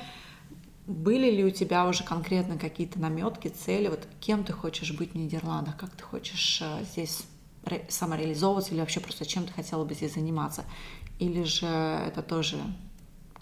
[0.88, 5.16] Были ли у тебя уже конкретно какие-то наметки, цели, вот кем ты хочешь быть в
[5.16, 7.24] Нидерландах, как ты хочешь э, здесь
[7.64, 10.66] ре- самореализовываться или вообще просто чем ты хотела бы здесь заниматься?
[11.20, 12.58] Или же это тоже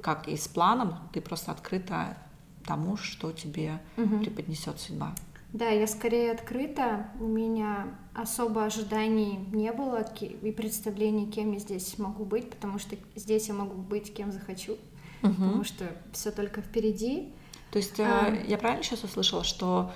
[0.01, 2.17] как и с планом, ты просто открыта
[2.65, 4.19] тому, что тебе Мгм.
[4.19, 5.15] преподнесет судьба?
[5.53, 7.07] Да, я скорее открыта.
[7.19, 12.95] У меня особо ожиданий не было и представлений, кем я здесь могу быть, потому что
[13.15, 14.77] здесь я могу быть кем захочу,
[15.21, 17.33] потому что все только впереди.
[17.71, 18.33] То есть э, А.
[18.47, 19.91] я правильно сейчас услышала, что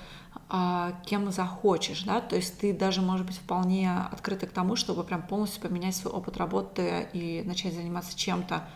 [0.48, 2.20] а, кем захочешь, да?
[2.20, 6.12] То есть ты даже, может быть, вполне открыта к тому, чтобы прям полностью поменять свой
[6.12, 8.68] опыт работы и начать заниматься чем-то,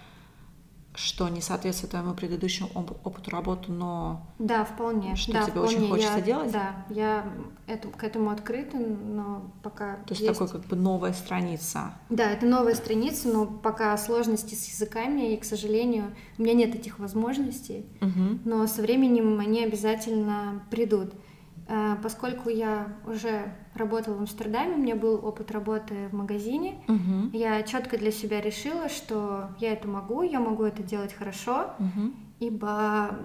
[0.96, 5.14] что не соответствует твоему предыдущему оп- опыту работы, но Да, вполне.
[5.14, 5.90] Что да, тебе очень вполне.
[5.92, 6.52] хочется Я- делать?
[6.52, 7.24] Да, я
[7.66, 11.92] эту- к этому открыта, но пока то есть, такой как бы новая страница.
[12.10, 16.74] Да, это новая страница, но пока сложности с языками, и, к сожалению, у меня нет
[16.74, 17.86] этих возможностей.
[18.00, 18.40] Мгм.
[18.44, 21.12] но со временем они обязательно придут.
[21.68, 27.30] Э, Поскольку я уже работала в Амстердаме, у меня был опыт работы в магазине, Мгм.
[27.32, 32.14] я четко для себя решила, что я это могу, я могу это делать хорошо, Мгм.
[32.40, 33.18] ибо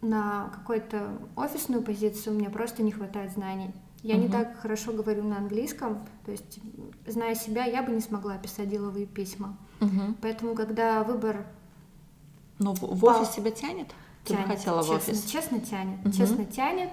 [0.00, 3.72] на какую-то офисную позицию мне просто не хватает знаний.
[4.02, 4.32] Я не Мгм.
[4.32, 6.60] так хорошо говорю на английском, то есть,
[7.06, 9.56] зная себя, я бы не смогла писать деловые письма.
[9.80, 10.16] Мгм.
[10.20, 11.46] Поэтому, когда выбор
[12.58, 13.88] Но в, в офис тебя тянет?
[14.24, 15.24] Ты бы хотела в честно, офис?
[15.24, 16.12] Честно тянет, Мгм.
[16.12, 16.90] честно тянет.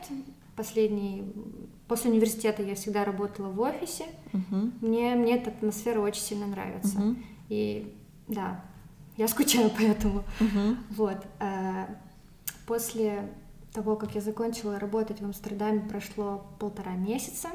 [0.55, 1.23] Последний
[1.87, 4.05] после университета я всегда работала в офисе.
[4.33, 4.73] Мгм.
[4.81, 6.99] Мне мне эта атмосфера очень сильно нравится.
[6.99, 7.23] Мгм.
[7.49, 7.95] И
[8.27, 8.63] да,
[9.17, 10.23] я скучаю по этому.
[10.39, 10.77] Мгм.
[10.91, 11.17] Вот.
[11.39, 11.85] э,
[12.65, 13.29] После
[13.73, 17.49] того, как я закончила работать в Амстердаме, прошло полтора месяца.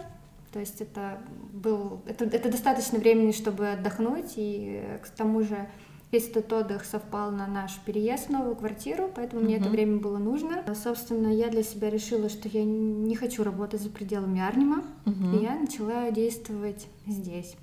[0.52, 1.20] То есть это
[1.52, 5.68] был это, это достаточно времени, чтобы отдохнуть, и э, к тому же
[6.12, 10.18] Весь этот отдых совпал на наш переезд в новую квартиру, поэтому мне это время было
[10.18, 10.62] нужно.
[10.74, 15.56] Собственно, я для себя решила, что я не хочу работать за пределами Арнима, и я
[15.56, 17.56] начала действовать здесь.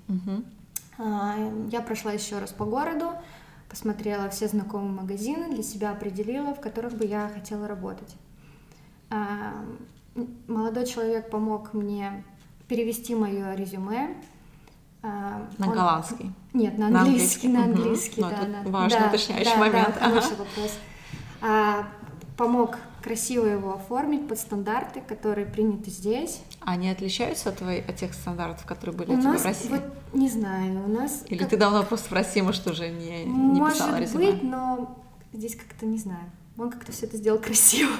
[0.98, 3.12] Я прошла еще раз по городу,
[3.68, 8.14] посмотрела все знакомые магазины, для себя определила, в которых бы я хотела работать.
[9.10, 9.64] А,
[10.46, 12.24] молодой человек помог мне
[12.68, 14.14] перевести мое резюме, а,
[15.04, 15.74] на он...
[15.74, 16.32] голландский?
[16.52, 18.30] Нет, на английский, на английский, угу.
[18.30, 18.60] да.
[18.60, 19.94] Это важный да, уточняющий да, момент.
[19.94, 20.78] Да, хороший вопрос.
[21.42, 21.86] А,
[22.36, 26.40] помог красиво его оформить под стандарты, которые приняты здесь.
[26.60, 29.68] Они отличаются от, твоей, от тех стандартов, которые были у, у тебя нас, в России?
[29.68, 29.82] Вот,
[30.14, 31.24] не знаю, у нас...
[31.28, 31.50] Или как...
[31.50, 34.24] ты давно просто в России, может, уже не, не может писала резюме?
[34.24, 34.98] Может быть, но
[35.34, 36.30] здесь как-то не знаю.
[36.56, 37.90] Он как-то все это сделал красиво.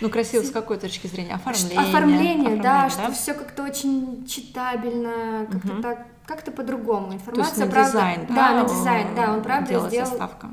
[0.00, 1.34] Ну, красиво с какой точки зрения?
[1.34, 1.78] Оформление.
[1.78, 5.82] Оформление, оформление да, да, что все как-то очень читабельно, как-то угу.
[5.82, 7.14] так как-то по-другому.
[7.14, 8.34] Информация, То есть на правда, дизайн, да?
[8.34, 10.50] Да, на дизайн, да, он правда сделал, ставка.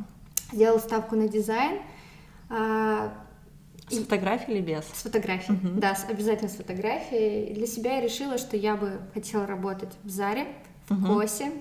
[0.52, 1.82] сделал ставку на дизайн.
[2.50, 3.13] А,
[3.89, 4.86] с фотографией или без?
[4.86, 5.80] С фотографией, uh-huh.
[5.80, 7.54] да, обязательно с фотографией.
[7.54, 10.48] Для себя я решила, что я бы хотела работать в Заре,
[10.88, 11.13] в uh-huh.
[11.13, 11.52] Косе.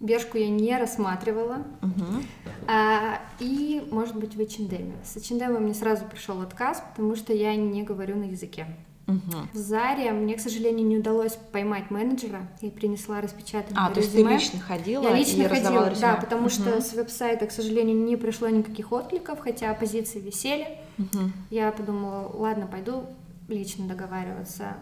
[0.00, 1.64] Бежку я не рассматривала.
[1.80, 2.24] Uh-huh.
[2.66, 4.92] А, и, может быть, в H&M.
[5.04, 8.66] С H&M мне сразу пришел отказ, потому что я не говорю на языке.
[9.06, 9.18] Угу.
[9.52, 12.48] В Заре мне, к сожалению, не удалось поймать менеджера.
[12.62, 13.94] Я принесла распечатанное а, резюме.
[13.94, 16.00] то есть ты лично ходила Я лично и ходила, резюме.
[16.00, 16.50] да, потому угу.
[16.50, 20.78] что с веб-сайта, к сожалению, не пришло никаких откликов, хотя позиции висели.
[20.98, 21.20] Угу.
[21.50, 23.04] Я подумала, ладно, пойду
[23.48, 24.76] лично договариваться.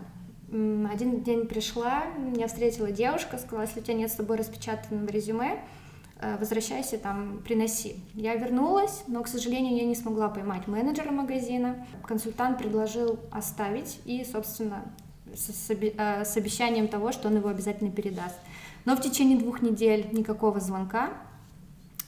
[0.52, 5.58] Один день пришла, меня встретила девушка, сказала, если у тебя нет с собой распечатанного резюме,
[6.22, 7.96] Э, возвращайся там, приноси.
[8.14, 11.84] Я вернулась, но, к сожалению, я не смогла поймать менеджера магазина.
[12.06, 14.84] Консультант предложил оставить и, собственно,
[15.34, 18.36] с, э, с обещанием того, что он его обязательно передаст.
[18.84, 21.12] Но в течение двух недель никакого звонка,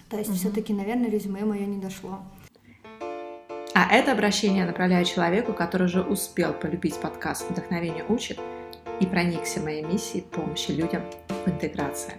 [0.09, 0.38] то есть угу.
[0.38, 2.20] все-таки, наверное, резюме мое не дошло.
[3.77, 8.39] А это обращение направляю человеку, который уже успел полюбить подкаст «Вдохновение учит»
[9.01, 11.03] и проникся моей миссией помощи людям
[11.45, 12.15] в интеграции.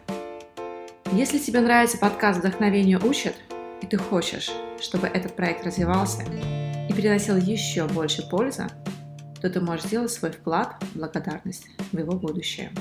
[1.13, 3.38] Если тебе нравится подкаст «Вдохновение учит»,
[3.82, 6.24] и ты хочешь, чтобы этот проект развивался
[6.89, 8.68] и приносил еще больше пользы,
[9.41, 12.72] то ты можешь сделать свой вклад в благодарность в его будущее.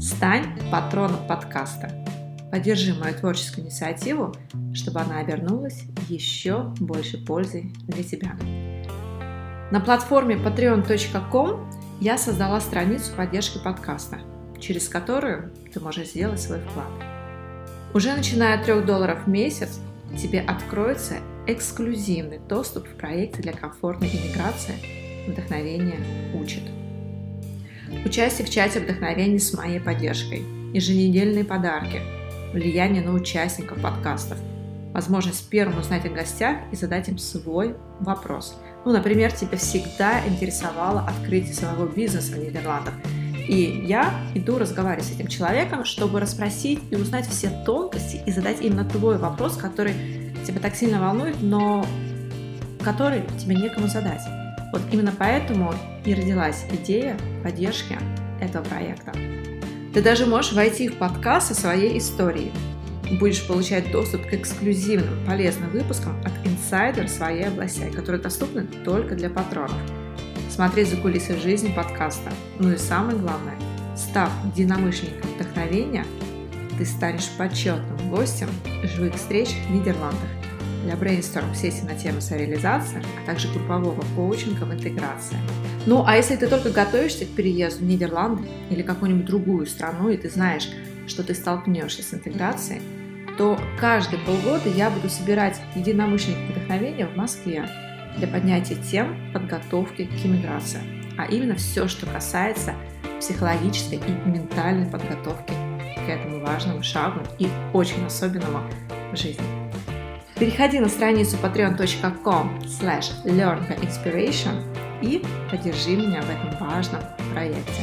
[0.00, 1.90] Стань патроном подкаста.
[2.52, 4.32] Поддержи мою творческую инициативу,
[4.72, 8.36] чтобы она обернулась еще больше пользой для тебя.
[9.72, 11.68] На платформе patreon.com
[12.00, 14.20] я создала страницу поддержки подкаста,
[14.60, 16.92] через которую ты можешь сделать свой вклад–
[17.94, 19.78] уже начиная от 3 долларов в месяц
[20.16, 24.74] тебе откроется эксклюзивный доступ в проекты для комфортной иммиграции
[25.28, 25.98] «Вдохновение
[26.34, 26.62] учит».
[28.06, 32.00] Участие в чате вдохновения с моей поддержкой, еженедельные подарки,
[32.52, 34.38] влияние на участников подкастов,
[34.92, 38.56] возможность первым узнать о гостях и задать им свой вопрос.
[38.84, 42.94] Ну, например, тебя всегда интересовало открытие своего бизнеса в Нидерландах–
[43.48, 48.60] и я иду разговаривать с этим человеком, чтобы расспросить и узнать все тонкости и задать
[48.60, 49.94] именно твой вопрос, который
[50.46, 51.84] тебя так сильно волнует, но
[52.82, 54.22] который тебе некому задать.
[54.72, 57.98] Вот именно поэтому и родилась идея поддержки
[58.40, 59.12] этого проекта.
[59.92, 62.50] Ты даже можешь войти в подкаст со своей историей.
[63.20, 69.28] Будешь получать доступ к эксклюзивным полезным выпускам от инсайдер своей области, которые доступны только для
[69.28, 69.76] патронов
[70.52, 72.30] смотреть за кулисы жизни подкаста.
[72.58, 73.58] Ну и самое главное,
[73.96, 76.06] став единомышленником вдохновения,
[76.78, 78.48] ты станешь почетным гостем
[78.82, 80.41] живых встреч в Нидерландах
[80.82, 85.36] для брейнсторм сессий на тему самореализации, а также группового коучинга в интеграции.
[85.86, 90.16] Ну, а если ты только готовишься к переезду в Нидерланды или какую-нибудь другую страну, и
[90.16, 90.68] ты знаешь,
[91.06, 92.82] что ты столкнешься с интеграцией,
[93.38, 97.66] то каждые полгода я буду собирать единомышленников вдохновения в Москве
[98.16, 100.80] для поднятия тем подготовки к иммиграции,
[101.16, 102.74] а именно все, что касается
[103.18, 105.54] психологической и ментальной подготовки
[105.94, 108.60] к этому важному шагу и очень особенному
[109.12, 109.61] в жизни.
[110.38, 114.62] Переходи на страницу patreon.com slash learninspiration
[115.02, 117.82] и поддержи меня в этом важном проекте.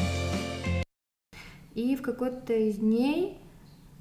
[1.75, 3.37] И в какой-то из дней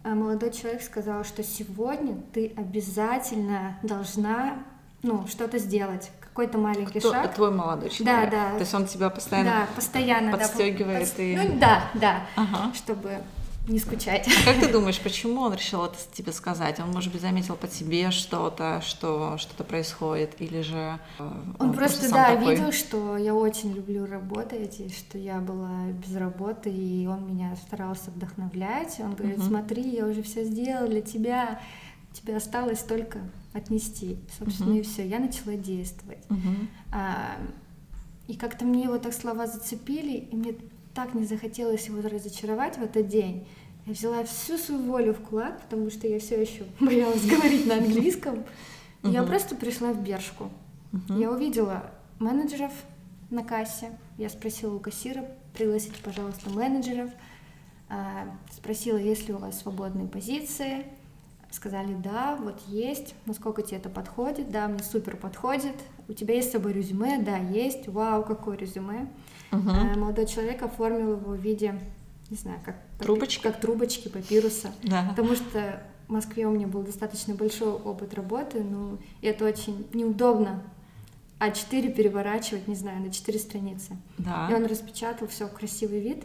[0.03, 4.65] э, молодой человек сказал, что сегодня ты обязательно должна
[5.03, 7.35] ну, что-то сделать, какой-то маленький Кто, шаг.
[7.35, 8.31] Твой молодой человек.
[8.31, 8.53] Да, да.
[8.55, 11.37] То есть он тебя постоянно, да, постоянно подстегивает да, и.
[11.37, 12.23] Ну да, да.
[12.35, 12.73] Ага.
[12.75, 13.19] Чтобы
[13.69, 14.27] не скучать.
[14.27, 16.81] А как ты думаешь, почему он решил это тебе сказать?
[16.81, 21.73] Он, может быть, заметил по тебе что-то, что что-то происходит, или же э, он, он
[21.73, 22.55] просто, просто да такой...
[22.55, 27.55] видел, что я очень люблю работать и что я была без работы, и он меня
[27.57, 28.97] старался вдохновлять.
[29.01, 29.47] Он говорит: угу.
[29.47, 31.61] смотри, я уже все сделал для тебя
[32.13, 33.21] тебе осталось только
[33.53, 34.19] отнести.
[34.39, 34.79] Собственно, Мгм.
[34.79, 35.07] и все.
[35.07, 36.25] Я начала действовать.
[36.29, 36.69] Мгм.
[36.93, 37.37] А,
[38.27, 40.55] и как-то мне вот так слова зацепили, и мне
[40.99, 43.47] так не захотелось его разочаровать в этот день.
[43.87, 47.77] Я взяла всю свою волю в кулак, потому что я все еще боялась говорить на
[47.77, 48.45] английском.
[49.05, 50.51] Я просто пришла в Бершку.
[51.11, 52.73] Я увидела менеджеров
[53.31, 53.97] на кассе.
[54.17, 57.11] Я спросила у кассира, пригласите, пожалуйста, менеджеров.
[57.89, 60.85] А, Спросила, есть ли у вас свободные позиции.
[61.53, 63.15] Сказали, да, вот есть.
[63.25, 64.51] Насколько тебе это подходит?
[64.51, 65.77] Да, мне супер подходит.
[66.09, 67.19] У тебя есть с собой резюме?
[67.19, 67.87] Да, есть.
[67.89, 69.09] Вау, какое резюме.
[69.51, 71.79] А, Молодой человек оформил его в виде,
[72.31, 73.43] не знаю, как Трубочки?
[73.43, 74.71] как трубочки, папируса.
[74.83, 75.07] Да.
[75.11, 79.87] Потому что в Москве у меня был достаточно большой опыт работы, ну, и это очень
[79.93, 80.63] неудобно.
[81.39, 83.97] А4 переворачивать, не знаю, на 4 страницы.
[84.17, 84.49] Да.
[84.51, 86.25] И он распечатал все в красивый вид.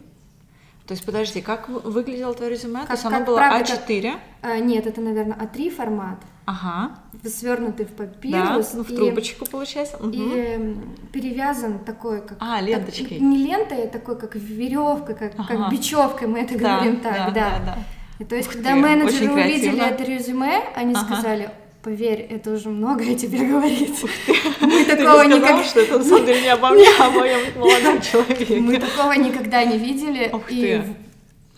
[0.87, 2.81] То есть, подожди, как вы- выглядело твое резюме?
[2.81, 4.13] То Как- есть оно как было правда, как- А4?
[4.41, 6.91] А, нет, это, наверное, А3 формат, Ага.
[7.23, 8.73] свернутый в Да, папирус.
[8.73, 9.97] ну в и- трубочку получается.
[10.01, 10.11] Мгм.
[10.11, 12.37] И м, перевязан такой, как...
[12.41, 13.19] А, так- ленточкой.
[13.19, 15.47] не лентой, а такой, как веревка, как, Ага.
[15.47, 17.31] как бечевкой, мы это Да, говорим так, да, да.
[17.31, 17.77] да, да.
[18.19, 21.05] И то есть, Ух когда ты, менеджеры увидели это резюме, они Ага.
[21.05, 21.49] сказали,
[21.83, 23.91] поверь, это уже многое тебе говорит.
[24.61, 28.01] Мы такого никак- что это на самом деле не обо мне, а о моем молодом
[28.11, 28.59] человеке.
[28.59, 30.29] Мы такого никогда не видели.
[30.33, 30.83] Ух и ты.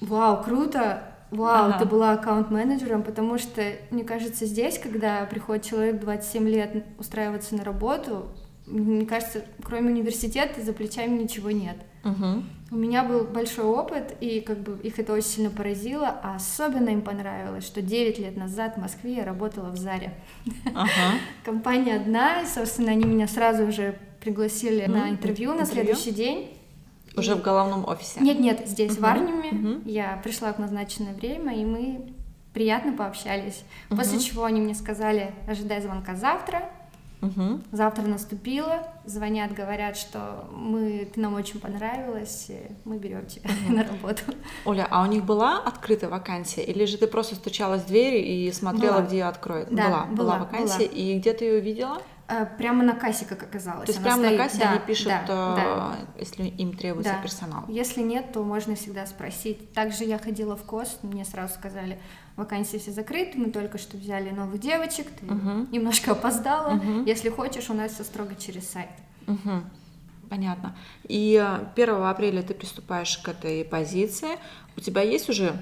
[0.02, 1.04] вау, круто.
[1.32, 1.80] Вау, Ага.
[1.80, 3.62] ты была аккаунт-менеджером, потому что,
[3.92, 8.28] мне кажется, здесь, когда приходит человек 27 лет устраиваться на работу,
[8.68, 11.76] мне кажется, кроме университета за плечами ничего нет.
[12.04, 12.48] Мгм.
[12.71, 16.89] У меня был большой опыт, и как бы их это очень сильно поразило, а особенно
[16.89, 20.13] им понравилось, что 9 лет назад в Москве я работала в Заре.
[20.73, 20.89] Ага.
[21.45, 25.10] Компания одна, и, собственно, они меня сразу же пригласили на Мгм.
[25.12, 25.84] интервью на Интервью?
[25.95, 26.58] следующий день.
[27.15, 28.19] Уже в головном офисе.
[28.19, 29.82] Нет, нет, здесь в Мгм, Арниуме.
[29.86, 32.10] Я пришла в назначенное время, и мы
[32.51, 33.63] приятно пообщались.
[33.89, 36.69] После чего они мне сказали, ожидай звонка завтра.
[37.21, 37.63] Мгм.
[37.71, 43.84] Завтра наступило, звонят, говорят, что мы, ты нам очень понравилась, и мы берем тебя на
[43.84, 44.23] работу.
[44.65, 48.51] Оля, а у них была открытая вакансия, или же ты просто стучалась в дверь и
[48.51, 49.01] смотрела, Была.
[49.04, 49.69] где ее откроют?
[49.73, 50.97] Да, была, была, вакансия, была.
[50.97, 52.01] и где ты ее увидела?
[52.28, 53.86] А, Прямо на кассе, как оказалось.
[53.86, 54.39] То есть она прямо на стоит.
[54.41, 55.95] кассе Да, они пишут, да, э, да.
[56.19, 57.21] если им требуется Да.
[57.21, 57.63] персонал.
[57.67, 59.73] Если нет, то можно всегда спросить.
[59.73, 61.99] Также я ходила в КОС, мне сразу сказали,
[62.36, 65.69] вакансии все закрыты, мы только что взяли новых девочек, ты Мгм.
[65.71, 66.71] немножко опоздала.
[66.71, 67.06] Мгм.
[67.06, 68.89] Если хочешь, у нас все строго через сайт.
[69.28, 69.69] Мгм.
[70.30, 70.76] Понятно.
[71.08, 74.38] И э, 1 апреля ты приступаешь к этой позиции.
[74.76, 75.56] У тебя есть уже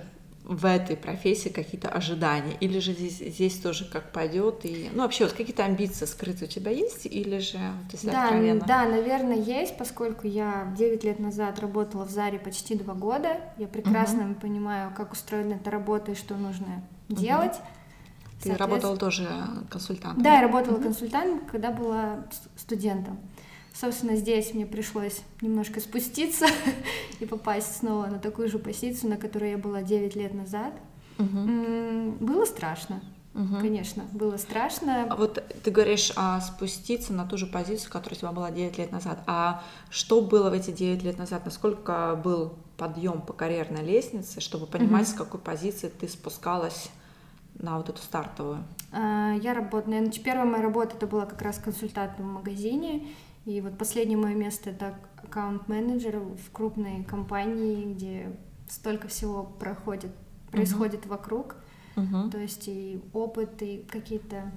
[0.44, 2.56] в этой профессии какие-то ожидания?
[2.60, 4.66] Или же здесь, здесь тоже как пойдет?
[4.66, 4.90] И...
[4.94, 7.06] Ну, вообще, вот какие-то амбиции скрытые у тебя есть?
[7.06, 8.66] Или же, вот если Да, откровенно?
[8.66, 13.38] да, наверное, есть, поскольку я 9 лет назад работала в Заре почти 2 года.
[13.58, 17.56] Я прекрасно понимаю, как устроена эта работа и что нужно делать.
[18.42, 19.30] Ты работала тоже
[19.70, 20.22] консультантом?
[20.22, 22.26] Да, я работала консультантом, когда была
[22.58, 23.18] студентом.
[23.74, 26.46] Собственно, здесь мне пришлось немножко спуститься
[27.20, 30.74] и попасть снова на такую же позицию, на которой я была 9 лет назад.
[31.18, 33.02] М, Было страшно,
[33.34, 33.62] Мгм.
[33.62, 35.16] конечно, было А страшно.
[35.18, 38.92] вот ты говоришь а, спуститься на ту же позицию, которая у тебя была 9 лет
[38.92, 39.20] назад.
[39.26, 41.44] А что было в эти 9 лет назад?
[41.46, 45.16] Насколько был подъем по карьерной лестнице, чтобы понимать, Мгм.
[45.16, 46.90] с какой позиции ты спускалась
[47.56, 48.64] на вот эту стартовую?
[48.92, 53.08] А, Я работаю, наверное, первая моя работа это была как раз консультантом в магазине,
[53.46, 58.36] и вот последнее мое место это аккаунт-менеджер в крупной компании, где
[58.70, 60.12] столько всего проходит,
[60.52, 61.56] происходит вокруг.
[61.96, 62.32] Мгм.
[62.32, 64.52] То есть и опыт, и какие-то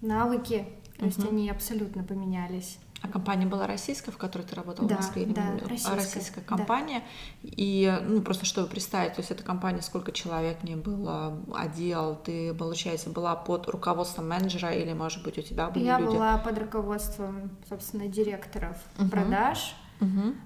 [0.00, 0.66] навыки,
[0.98, 1.28] то есть Мгм.
[1.28, 2.78] они абсолютно поменялись.
[3.02, 5.24] А компания была российская, в которой ты работала Да, в Москве?
[5.26, 6.46] да, не- российская, российская да.
[6.56, 7.02] компания.
[7.42, 12.16] И, ну, просто чтобы представить, то есть эта компания, сколько человек в ней было, отдел,
[12.16, 16.10] ты, получается, была под руководством менеджера или, может быть, у тебя были Я люди?
[16.16, 19.10] была под руководством, собственно, директоров Мгм.
[19.10, 19.74] продаж.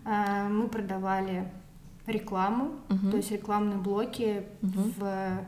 [0.04, 1.50] А, Мы продавали
[2.06, 3.10] рекламу, Мгм.
[3.10, 4.92] то есть рекламные блоки Мгм.
[4.98, 5.46] в,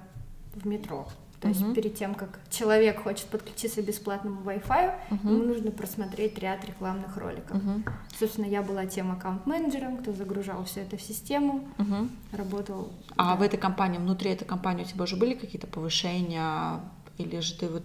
[0.54, 1.07] в метро.
[1.47, 1.74] То есть Мгм.
[1.74, 5.28] перед тем, как человек хочет подключиться к бесплатному Wi-Fi, Мгм.
[5.34, 7.57] ему нужно просмотреть ряд рекламных роликов.
[7.62, 7.84] Мгм.
[8.18, 12.11] Собственно, я была тем аккаунт-менеджером, кто загружал все это в систему, Мгм.
[12.32, 12.90] работал.
[13.16, 13.36] А да.
[13.36, 16.80] в этой компании, внутри этой компании у тебя уже были какие-то повышения?
[17.18, 17.82] Или же ты вот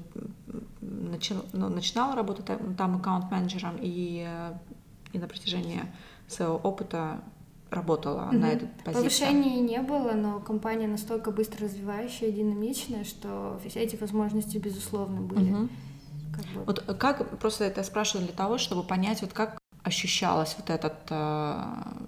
[0.81, 4.53] начи- ну, начинала работать там- там аккаунт-менеджером и, э,
[5.13, 5.81] и на протяжении
[6.27, 7.21] своего опыта
[7.71, 8.45] работала на Мгм.
[8.45, 8.93] этой позиции?
[9.25, 15.21] Повышений не было, но компания настолько быстро развивающая и динамичная, что все эти возможности, безусловно,
[15.21, 15.49] были.
[15.49, 15.69] Мгм.
[16.35, 20.69] Как бы- Вот как, просто это спрашиваю для того, чтобы понять, вот как ощущалось вот
[20.69, 21.63] этот э,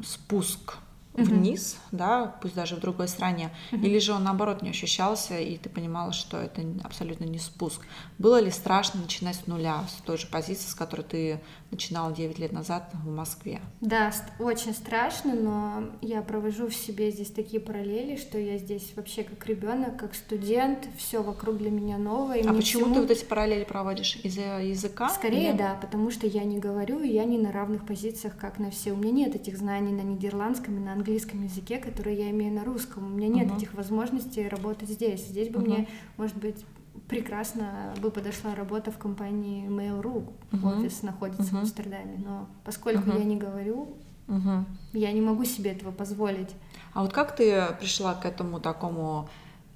[0.05, 0.76] спуск
[1.14, 1.97] вниз, mm-hmm.
[1.97, 3.82] да, пусть даже в другой стране, mm-hmm.
[3.82, 7.82] или же он наоборот не ощущался, и ты понимала, что это абсолютно не спуск.
[8.18, 11.41] Было ли страшно начинать с нуля, с той же позиции, с которой ты
[11.72, 13.61] начинала 9 лет назад в Москве?
[13.82, 19.24] Да, очень страшно, но я провожу в себе здесь такие параллели, что я здесь вообще
[19.24, 22.41] как ребенок, как студент, все вокруг для меня новое.
[22.41, 22.95] А почему всему...
[22.95, 24.18] ты вот эти параллели проводишь?
[24.24, 25.09] Из-за языка?
[25.09, 25.57] Скорее, или...
[25.57, 28.93] да, потому что я не говорю, и я не на равных позициях, как на все.
[28.93, 32.64] У меня нет этих знаний на нидерландском и на английском языке, которые я имею на
[32.64, 33.06] русском.
[33.06, 33.58] У меня нет uh-huh.
[33.58, 35.28] этих возможностей работать здесь.
[35.28, 35.66] Здесь бы uh-huh.
[35.66, 35.88] мне,
[36.18, 36.66] может быть,
[37.08, 40.32] прекрасно бы подошла работа в компании Mail.ru.
[40.51, 40.80] Uh-huh.
[40.80, 41.58] Офис находится uh-huh.
[41.58, 42.18] в Амстердаме.
[42.24, 43.20] Но поскольку uh-huh.
[43.20, 43.97] я не говорю,
[44.28, 44.64] uh-huh.
[44.93, 46.49] я не могу себе этого позволить.
[46.93, 49.30] А вот как ты пришла к этому такому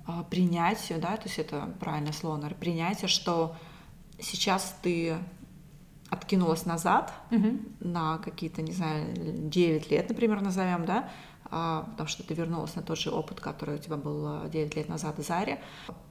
[0.05, 3.55] а, принятию, да, то есть это правильное слово, наверное, принятие, что
[4.19, 5.17] сейчас ты
[6.09, 7.59] откинулась назад угу.
[7.79, 11.09] на какие-то, не знаю, 9 лет, например, назовем, да,
[11.49, 14.89] а, потому что ты вернулась на тот же опыт, который у тебя был 9 лет
[14.89, 15.59] назад в Заре.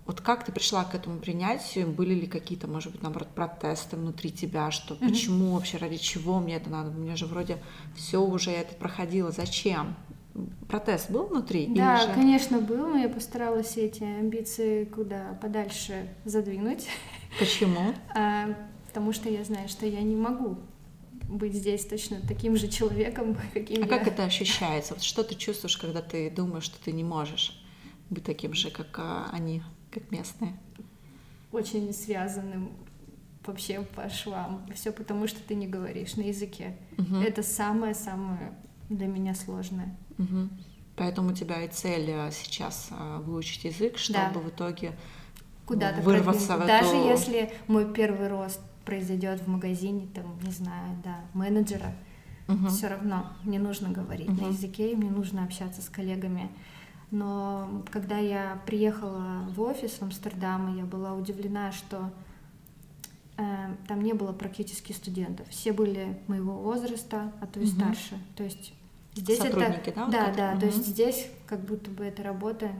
[0.06, 1.88] Вот как ты пришла к этому принятию?
[1.88, 6.38] Были ли какие-то, может быть, наоборот, протесты внутри тебя, что mm почему вообще, ради чего
[6.40, 6.90] мне это надо?
[6.90, 7.58] Мне же вроде
[7.94, 9.96] все уже это проходило, зачем?
[10.68, 11.66] Протест был внутри?
[11.74, 12.12] Да, же...
[12.12, 16.86] конечно, был, но я постаралась эти амбиции куда подальше задвинуть.
[17.38, 17.94] Почему?
[18.96, 20.56] Потому что я знаю, что я не могу
[21.28, 23.94] быть здесь точно таким же человеком, каким а я.
[23.94, 24.94] А как это ощущается?
[24.94, 27.62] Вот что ты чувствуешь, когда ты думаешь, что ты не можешь
[28.08, 30.58] быть таким же, как а, они, как местные?
[31.52, 32.72] Очень связанным
[33.44, 34.66] вообще по швам.
[34.74, 36.78] Все потому, что ты не говоришь на языке.
[36.96, 37.16] Угу.
[37.16, 38.56] Это самое-самое
[38.88, 39.94] для меня сложное.
[40.16, 40.48] Угу.
[40.96, 44.40] Поэтому у тебя и цель а, сейчас а, выучить язык, чтобы да.
[44.40, 44.96] в итоге
[45.66, 46.66] куда-то вырваться в эту...
[46.66, 51.92] Даже если мой первый рост произойдет в магазине, там, не знаю, да, менеджера,
[52.48, 52.68] угу.
[52.68, 54.44] все равно мне нужно говорить угу.
[54.44, 56.48] на языке, и мне нужно общаться с коллегами.
[57.10, 62.10] Но когда я приехала в офис в Амстердам, я была удивлена, что
[63.36, 63.44] э,
[63.86, 65.48] там не было практически студентов.
[65.48, 67.72] Все были моего возраста, а то и угу.
[67.72, 68.18] старше.
[68.36, 68.72] То есть
[69.14, 70.06] здесь Сотрудники, это...
[70.06, 70.08] да?
[70.08, 70.52] Да, вот да.
[70.52, 70.60] Угу.
[70.60, 72.70] То есть здесь как будто бы эта работа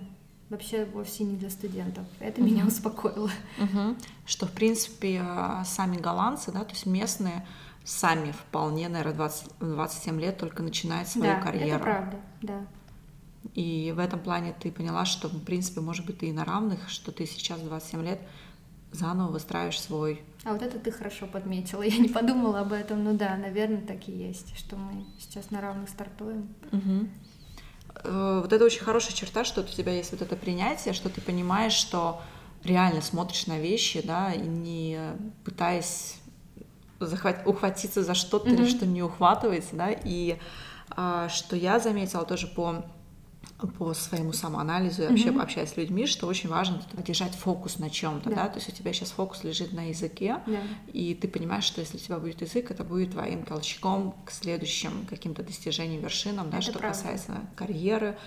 [0.50, 2.04] вообще вовсе не для студентов.
[2.20, 2.50] Это угу.
[2.50, 3.30] меня успокоило.
[3.58, 3.96] Угу.
[4.26, 7.46] Что, в принципе, э, сами голландцы, да, то есть местные,
[7.84, 11.76] сами вполне, наверное, 20, 27 лет только начинают свою да, карьеру.
[11.76, 12.66] это правда, да.
[13.54, 16.88] И в этом плане ты поняла, что, в принципе, может быть, ты и на равных,
[16.88, 18.20] что ты сейчас 27 лет
[18.92, 20.22] заново выстраиваешь свой...
[20.44, 21.82] А вот это ты хорошо подметила.
[21.82, 23.04] Я не подумала об этом.
[23.04, 26.48] Ну да, наверное, так и есть, что мы сейчас на равных стартуем.
[26.72, 27.08] Угу.
[28.04, 31.20] Э, вот это очень хорошая черта, что у тебя есть вот это принятие, что ты
[31.20, 32.20] понимаешь, что
[32.64, 34.98] реально смотришь на вещи, да, и не
[35.44, 36.16] пытаясь
[37.00, 37.46] захват...
[37.46, 38.68] ухватиться за что-то, mm-hmm.
[38.68, 40.38] что не ухватывается, да, и
[40.90, 42.84] а, что я заметила тоже по
[43.78, 45.42] по своему самоанализу и вообще mm-hmm.
[45.42, 48.36] общаясь с людьми, что очень важно держать фокус на чем-то, да.
[48.36, 50.66] да, то есть у тебя сейчас фокус лежит на языке, yeah.
[50.92, 55.06] и ты понимаешь, что если у тебя будет язык, это будет твоим толчком к следующим
[55.08, 56.98] каким-то достижениям, вершинам, да, это что правда.
[56.98, 58.18] касается карьеры.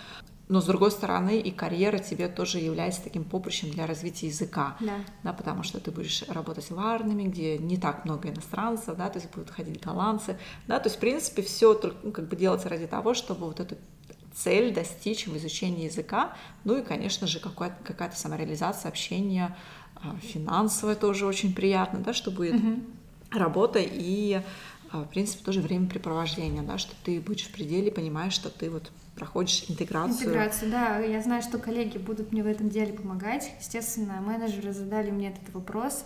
[0.48, 4.96] Но с другой стороны, и карьера тебе тоже является таким поприщем для развития языка, да.
[5.24, 9.20] да, потому что ты будешь работать в армии, где не так много иностранцев, да, то
[9.20, 12.88] есть будут ходить голландцы, да, то есть в принципе все ну, как бы делается ради
[12.88, 13.78] того, чтобы вот эту
[14.36, 19.56] цель достичь в изучении языка, ну и, конечно же, какая-то самореализация, общение,
[19.96, 22.84] а, финансовое тоже очень приятно, да, что будет mm-hmm.
[23.32, 24.42] работа и,
[24.92, 28.92] а, в принципе, тоже времяпрепровождение, да, что ты будешь в пределе, понимаешь, что ты вот
[29.16, 30.28] проходишь интеграцию.
[30.28, 31.00] Интеграцию, да.
[31.00, 33.52] Я знаю, что коллеги будут мне в этом деле помогать.
[33.60, 36.06] Естественно, менеджеры задали мне этот вопрос.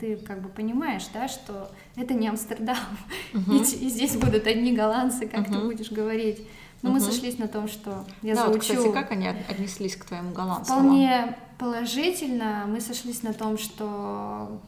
[0.00, 2.76] Ты как бы понимаешь, да, что это не Амстердам,
[3.34, 3.80] uh-huh.
[3.80, 5.52] и, и здесь будут одни голландцы, как uh-huh.
[5.52, 6.48] ты будешь говорить.
[6.84, 6.98] Но угу.
[6.98, 8.52] мы сошлись на том, что я да, заучу...
[8.52, 10.80] Вот, кстати, как они отнеслись к твоему голландскому?
[10.80, 12.66] Вполне положительно.
[12.68, 14.60] Мы сошлись на том, что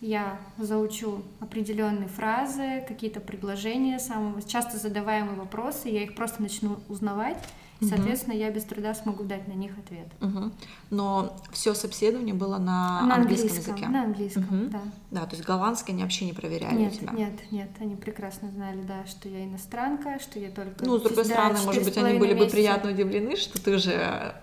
[0.00, 7.36] я заучу определенные фразы, какие-то предложения, самые часто задаваемые вопросы, я их просто начну узнавать,
[7.80, 8.42] и, соответственно, угу.
[8.42, 10.08] я без труда смогу дать на них ответ.
[10.20, 10.52] Угу.
[10.90, 13.88] Но все собеседование было на, на английском, английском языке.
[13.88, 14.70] На английском, угу.
[14.70, 14.80] да.
[15.10, 17.12] Да, то есть голландский они вообще не проверяли нет, тебя.
[17.12, 20.84] Нет, нет, они прекрасно знали, да, что я иностранка, что я только.
[20.84, 22.46] Ну, с другой да, стороны, может быть, они были месяца.
[22.46, 24.34] бы приятно удивлены, что ты же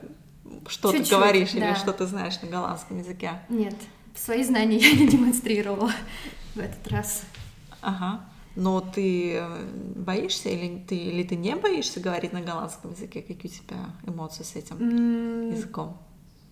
[0.68, 1.70] что-то говоришь да.
[1.70, 3.40] или что ты знаешь на голландском языке.
[3.50, 3.76] Нет,
[4.16, 5.92] свои знания я не демонстрировала
[6.56, 7.24] в этот раз.
[7.82, 8.22] Ага.
[8.60, 13.22] Но ты э, боишься или ты, или ты не боишься говорить на голландском языке?
[13.22, 16.01] Какие у тебя эмоции с этим mm, языком?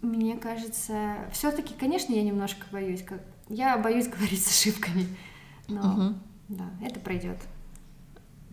[0.04, 3.02] Мне кажется, все-таки, конечно, я немножко боюсь.
[3.02, 3.22] Как...
[3.50, 5.08] Я боюсь говорить с ошибками.
[5.68, 6.14] Но uh-huh.
[6.50, 7.40] да, это пройдет.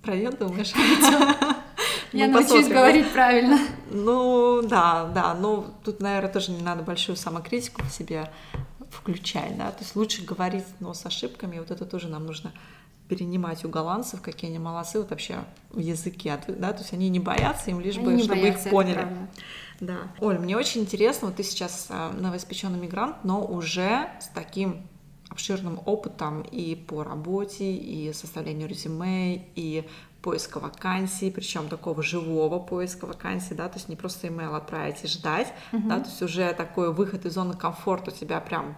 [0.03, 0.73] Пройдет, думаешь?
[2.15, 3.59] Я ну, научусь говорить правильно.
[3.91, 8.31] Ну, да, да, ну, тут, наверное, тоже не надо большую самокритику в себе
[8.91, 12.53] включать, да, то есть лучше говорить, но с ошибками, вот это тоже нам нужно
[13.09, 17.21] перенимать у голландцев, какие они молодцы вот вообще в языке, да, то есть они не
[17.21, 19.09] боятся, им лишь они бы, чтобы боятся, их поняли.
[19.81, 19.99] Да.
[20.21, 24.87] Оль, мне очень интересно, вот ты сейчас а, новоиспеченный мигрант, но уже с таким
[25.29, 29.89] обширным опытом и по работе, и составлению резюме, и
[30.21, 35.09] поиска вакансий, причем такого живого поиска вакансий, да, то есть не просто email отправить и
[35.09, 35.89] ждать, uh-huh.
[35.89, 38.77] да, то есть уже такой выход из зоны комфорта у тебя прям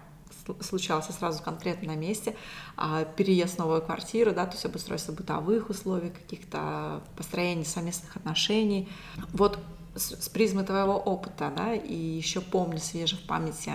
[0.60, 2.36] случался сразу конкретно на месте,
[2.76, 8.88] а, переезд в новую квартиру, да, то есть обустройство бытовых условий, каких-то построений совместных отношений.
[9.32, 9.58] Вот
[9.94, 13.72] с, с призмы твоего опыта, да, и еще помню свеже в памяти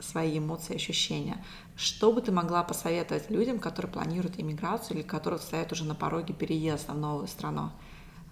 [0.00, 1.42] свои эмоции, ощущения.
[1.74, 6.34] Что бы ты могла посоветовать людям, которые планируют иммиграцию или которые стоят уже на пороге
[6.34, 7.70] переезда в новую страну?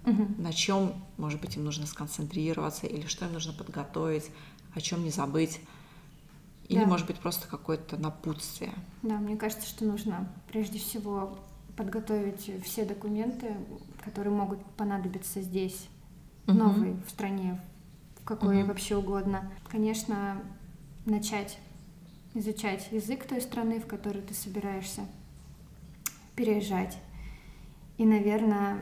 [0.06, 0.34] Угу.
[0.38, 4.30] На чем, может быть, им нужно сконцентрироваться или что им нужно подготовить,
[4.74, 5.60] о чем не забыть?
[6.68, 6.86] Или, да.
[6.86, 8.72] может быть, просто какое-то напутствие?
[9.02, 11.38] Да, мне кажется, что нужно прежде всего
[11.76, 13.54] подготовить все документы,
[14.02, 15.88] которые могут понадобиться здесь,
[16.46, 16.56] угу.
[16.56, 17.60] новой в стране,
[18.20, 18.68] в какой угу.
[18.68, 19.50] вообще угодно.
[19.70, 20.42] Конечно,
[21.04, 21.58] начать
[22.34, 25.02] изучать язык той страны, в которой ты собираешься
[26.34, 26.98] переезжать.
[27.96, 28.80] И, наверное,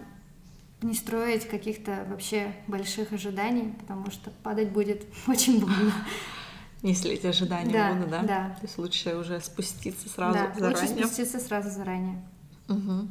[0.81, 5.93] не строить каких-то вообще больших ожиданий, потому что падать будет очень больно.
[6.83, 8.23] Если эти ожидания да, будут, да?
[8.23, 8.57] Да.
[8.61, 10.83] То есть лучше уже спуститься сразу да, заранее.
[10.83, 12.21] лучше спуститься сразу заранее.
[12.69, 13.09] Угу.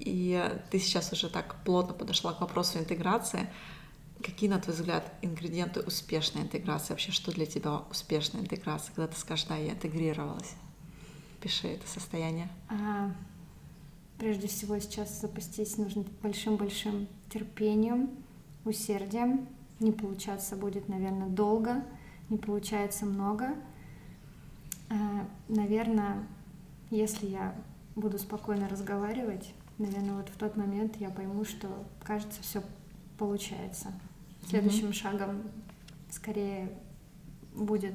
[0.00, 3.48] И ты сейчас уже так плотно подошла к вопросу интеграции.
[4.22, 6.92] Какие, на твой взгляд, ингредиенты успешной интеграции?
[6.92, 10.54] Вообще, что для тебя успешная интеграция, когда ты скажешь, да, я интегрировалась?
[11.40, 12.48] Пиши это состояние.
[12.68, 13.12] А,
[14.18, 18.10] прежде всего, сейчас запастись нужно большим-большим терпением,
[18.64, 19.48] усердием.
[19.78, 21.84] Не получаться будет, наверное, долго,
[22.30, 23.54] не получается много.
[24.90, 26.26] А, наверное,
[26.90, 27.54] если я
[27.94, 31.68] буду спокойно разговаривать, наверное, вот в тот момент я пойму, что,
[32.02, 32.62] кажется, все
[33.18, 33.92] получается.
[34.46, 34.92] Следующим mm-hmm.
[34.92, 35.42] шагом
[36.10, 36.72] скорее
[37.54, 37.94] будет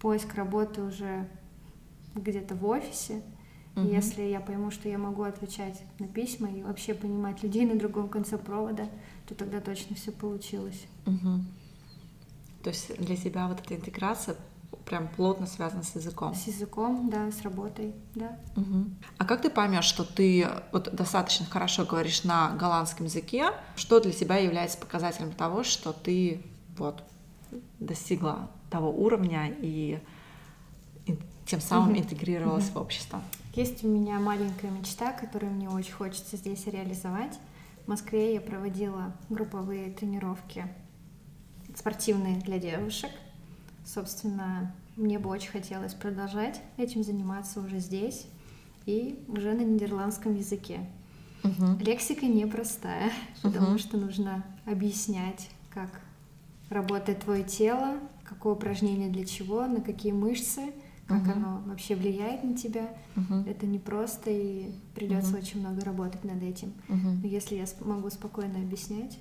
[0.00, 1.28] поиск работы уже
[2.14, 3.22] где-то в офисе.
[3.74, 3.94] Mm-hmm.
[3.94, 8.08] Если я пойму, что я могу отвечать на письма и вообще понимать людей на другом
[8.08, 8.88] конце провода,
[9.26, 10.86] то тогда точно все получилось.
[11.04, 11.40] Mm-hmm.
[12.66, 14.34] То есть для тебя вот эта интеграция
[14.86, 16.34] прям плотно связано с языком.
[16.34, 18.40] С языком, да, с работой, да.
[18.56, 18.90] Угу.
[19.18, 23.52] А как ты поймешь, что ты вот достаточно хорошо говоришь на голландском языке?
[23.76, 26.42] Что для тебя является показателем того, что ты
[26.76, 27.04] вот
[27.78, 30.00] достигла того уровня и,
[31.06, 32.00] и тем самым угу.
[32.00, 32.80] интегрировалась угу.
[32.80, 33.22] в общество?
[33.54, 37.38] Есть у меня маленькая мечта, которую мне очень хочется здесь реализовать.
[37.84, 40.66] В Москве я проводила групповые тренировки
[41.76, 43.10] спортивные для девушек
[43.86, 48.26] Собственно, мне бы очень хотелось продолжать этим заниматься уже здесь
[48.84, 50.80] и уже на нидерландском языке.
[51.44, 51.78] Угу.
[51.78, 53.42] Лексика непростая, угу.
[53.52, 56.00] потому что нужно объяснять, как
[56.68, 60.72] работает твое тело, какое упражнение для чего, на какие мышцы,
[61.06, 61.30] как угу.
[61.30, 62.88] оно вообще влияет на тебя.
[63.14, 63.48] Угу.
[63.48, 65.38] Это непросто, и придется угу.
[65.38, 66.72] очень много работать над этим.
[66.88, 67.08] Угу.
[67.22, 69.16] Но если я могу спокойно объяснять,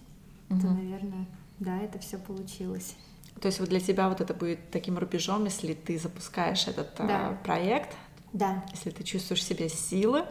[0.49, 0.59] угу.
[0.59, 1.27] то, наверное,
[1.59, 2.95] да, это все получилось.
[3.41, 7.31] То есть вот для тебя вот это будет таким рубежом, если ты запускаешь этот да.
[7.31, 7.95] э, проект,
[8.33, 8.63] да.
[8.71, 10.25] если ты чувствуешь в себе силы,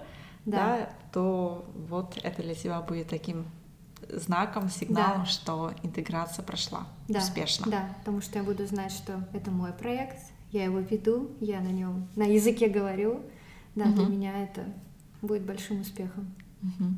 [0.47, 0.79] да.
[0.79, 3.47] да, то вот это для тебя будет таким
[4.09, 5.27] знаком, сигналом, да.
[5.27, 7.19] что интеграция прошла да.
[7.19, 7.71] успешно.
[7.71, 10.19] Да, потому что я буду знать, что это мой проект,
[10.51, 13.23] я его веду, я на нем на языке говорю.
[13.75, 13.95] Да, угу.
[13.95, 14.65] для меня это
[15.21, 16.33] будет большим успехом.
[16.63, 16.91] Угу.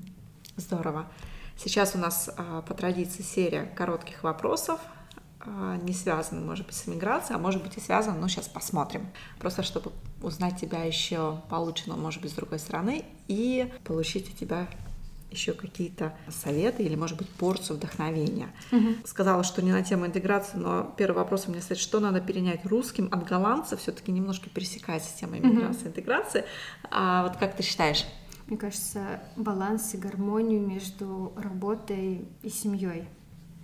[0.57, 1.11] Здорово.
[1.57, 4.79] Сейчас у нас а, по традиции серия коротких вопросов
[5.41, 9.09] а, не связан, может быть, с иммиграцией, а может быть и связан, но сейчас посмотрим.
[9.39, 9.93] Просто чтобы
[10.23, 14.69] узнать тебя еще получше, но может быть, с другой стороны, и получить от тебя
[15.31, 18.49] еще какие-то советы или, может быть, порцию вдохновения.
[18.73, 19.07] Угу.
[19.07, 22.65] Сказала, что не на тему интеграции, но первый вопрос у меня стоит, что надо перенять
[22.65, 25.89] русским от голландцев, все-таки немножко пересекается тема иммиграции угу.
[25.89, 26.45] интеграции.
[26.91, 28.05] А вот как ты считаешь?
[28.47, 33.09] Мне кажется, баланс и гармонию между работой и семьей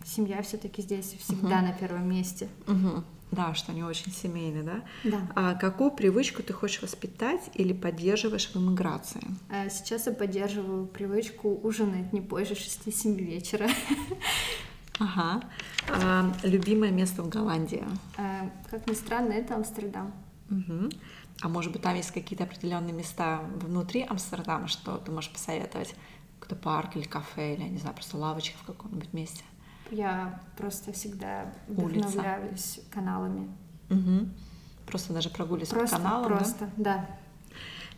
[0.05, 1.67] семья все-таки здесь всегда угу.
[1.67, 2.49] на первом месте.
[2.67, 3.05] Угу.
[3.31, 4.83] Да, что они очень семейные, да?
[5.05, 5.21] Да.
[5.35, 9.23] А какую привычку ты хочешь воспитать или поддерживаешь в эмиграции?
[9.49, 13.69] А сейчас я поддерживаю привычку ужинать не позже 6-7 вечера.
[14.99, 15.43] Ага.
[15.89, 17.83] А, любимое место в Голландии?
[18.19, 20.13] А, как ни странно, это Амстердам.
[20.51, 20.91] Угу.
[21.43, 25.95] А может быть, там есть какие-то определенные места внутри Амстердама, что ты можешь посоветовать?
[26.43, 29.45] какой-то парк или кафе, или, не знаю, просто лавочка в каком-нибудь месте?
[29.91, 32.09] Я просто всегда Улица.
[32.09, 33.49] вдохновляюсь каналами.
[33.91, 34.29] Угу.
[34.87, 37.07] Просто даже прогуливаться Просто, по каналам, просто, да.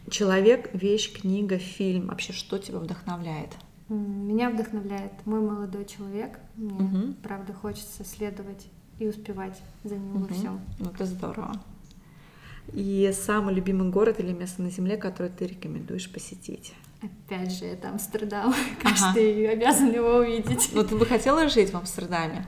[0.05, 0.11] да?
[0.11, 2.09] Человек, вещь, книга, фильм.
[2.09, 3.57] Вообще, что тебя вдохновляет?
[3.89, 6.39] Меня вдохновляет мой молодой человек.
[6.57, 7.15] Мне, Мгм.
[7.23, 8.67] правда, хочется следовать
[8.99, 10.35] и успевать за ним во Мгм.
[10.35, 10.61] всем.
[10.79, 11.53] Ну, это здорово.
[12.73, 16.73] И самый любимый город или место на Земле, которое ты рекомендуешь посетить?
[17.03, 18.49] Опять же, это Амстердам.
[18.49, 18.59] Ага.
[18.83, 20.71] Каждый обязан его увидеть.
[20.73, 22.47] Ну, ты бы хотела жить в Амстердаме?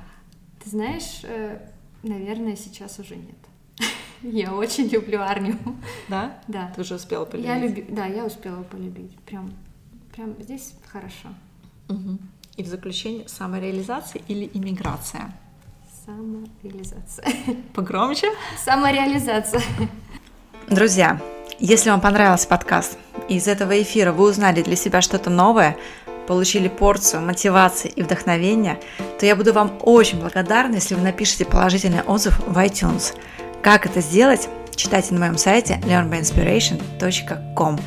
[0.64, 1.60] Ты знаешь, э,
[2.02, 3.36] наверное, сейчас уже нет.
[4.22, 5.58] Я очень люблю Арнию.
[6.08, 6.40] Да?
[6.48, 6.72] Да.
[6.74, 7.48] Ты уже успела полюбить?
[7.48, 7.86] Я люби...
[7.88, 9.14] Да, я успела полюбить.
[9.26, 9.52] Прям,
[10.14, 11.28] прям здесь хорошо.
[11.88, 12.18] Мгм.
[12.56, 15.34] И в заключение, самореализация или иммиграция?
[16.06, 17.26] Самореализация.
[17.74, 18.28] Погромче.
[18.64, 19.60] Самореализация.
[20.68, 21.20] Друзья,
[21.60, 22.98] если вам понравился подкаст,
[23.28, 25.76] и из этого эфира вы узнали для себя что-то новое,
[26.26, 28.80] получили порцию мотивации и вдохновения,
[29.20, 33.14] то я буду вам очень благодарна, если вы напишите положительный отзыв в iTunes.
[33.62, 37.78] Как это сделать, читайте на моем сайте learnbyinspiration.com.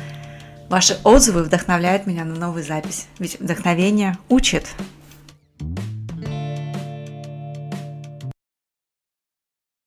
[0.70, 4.66] Ваши отзывы вдохновляют меня на новую запись, ведь вдохновение учит.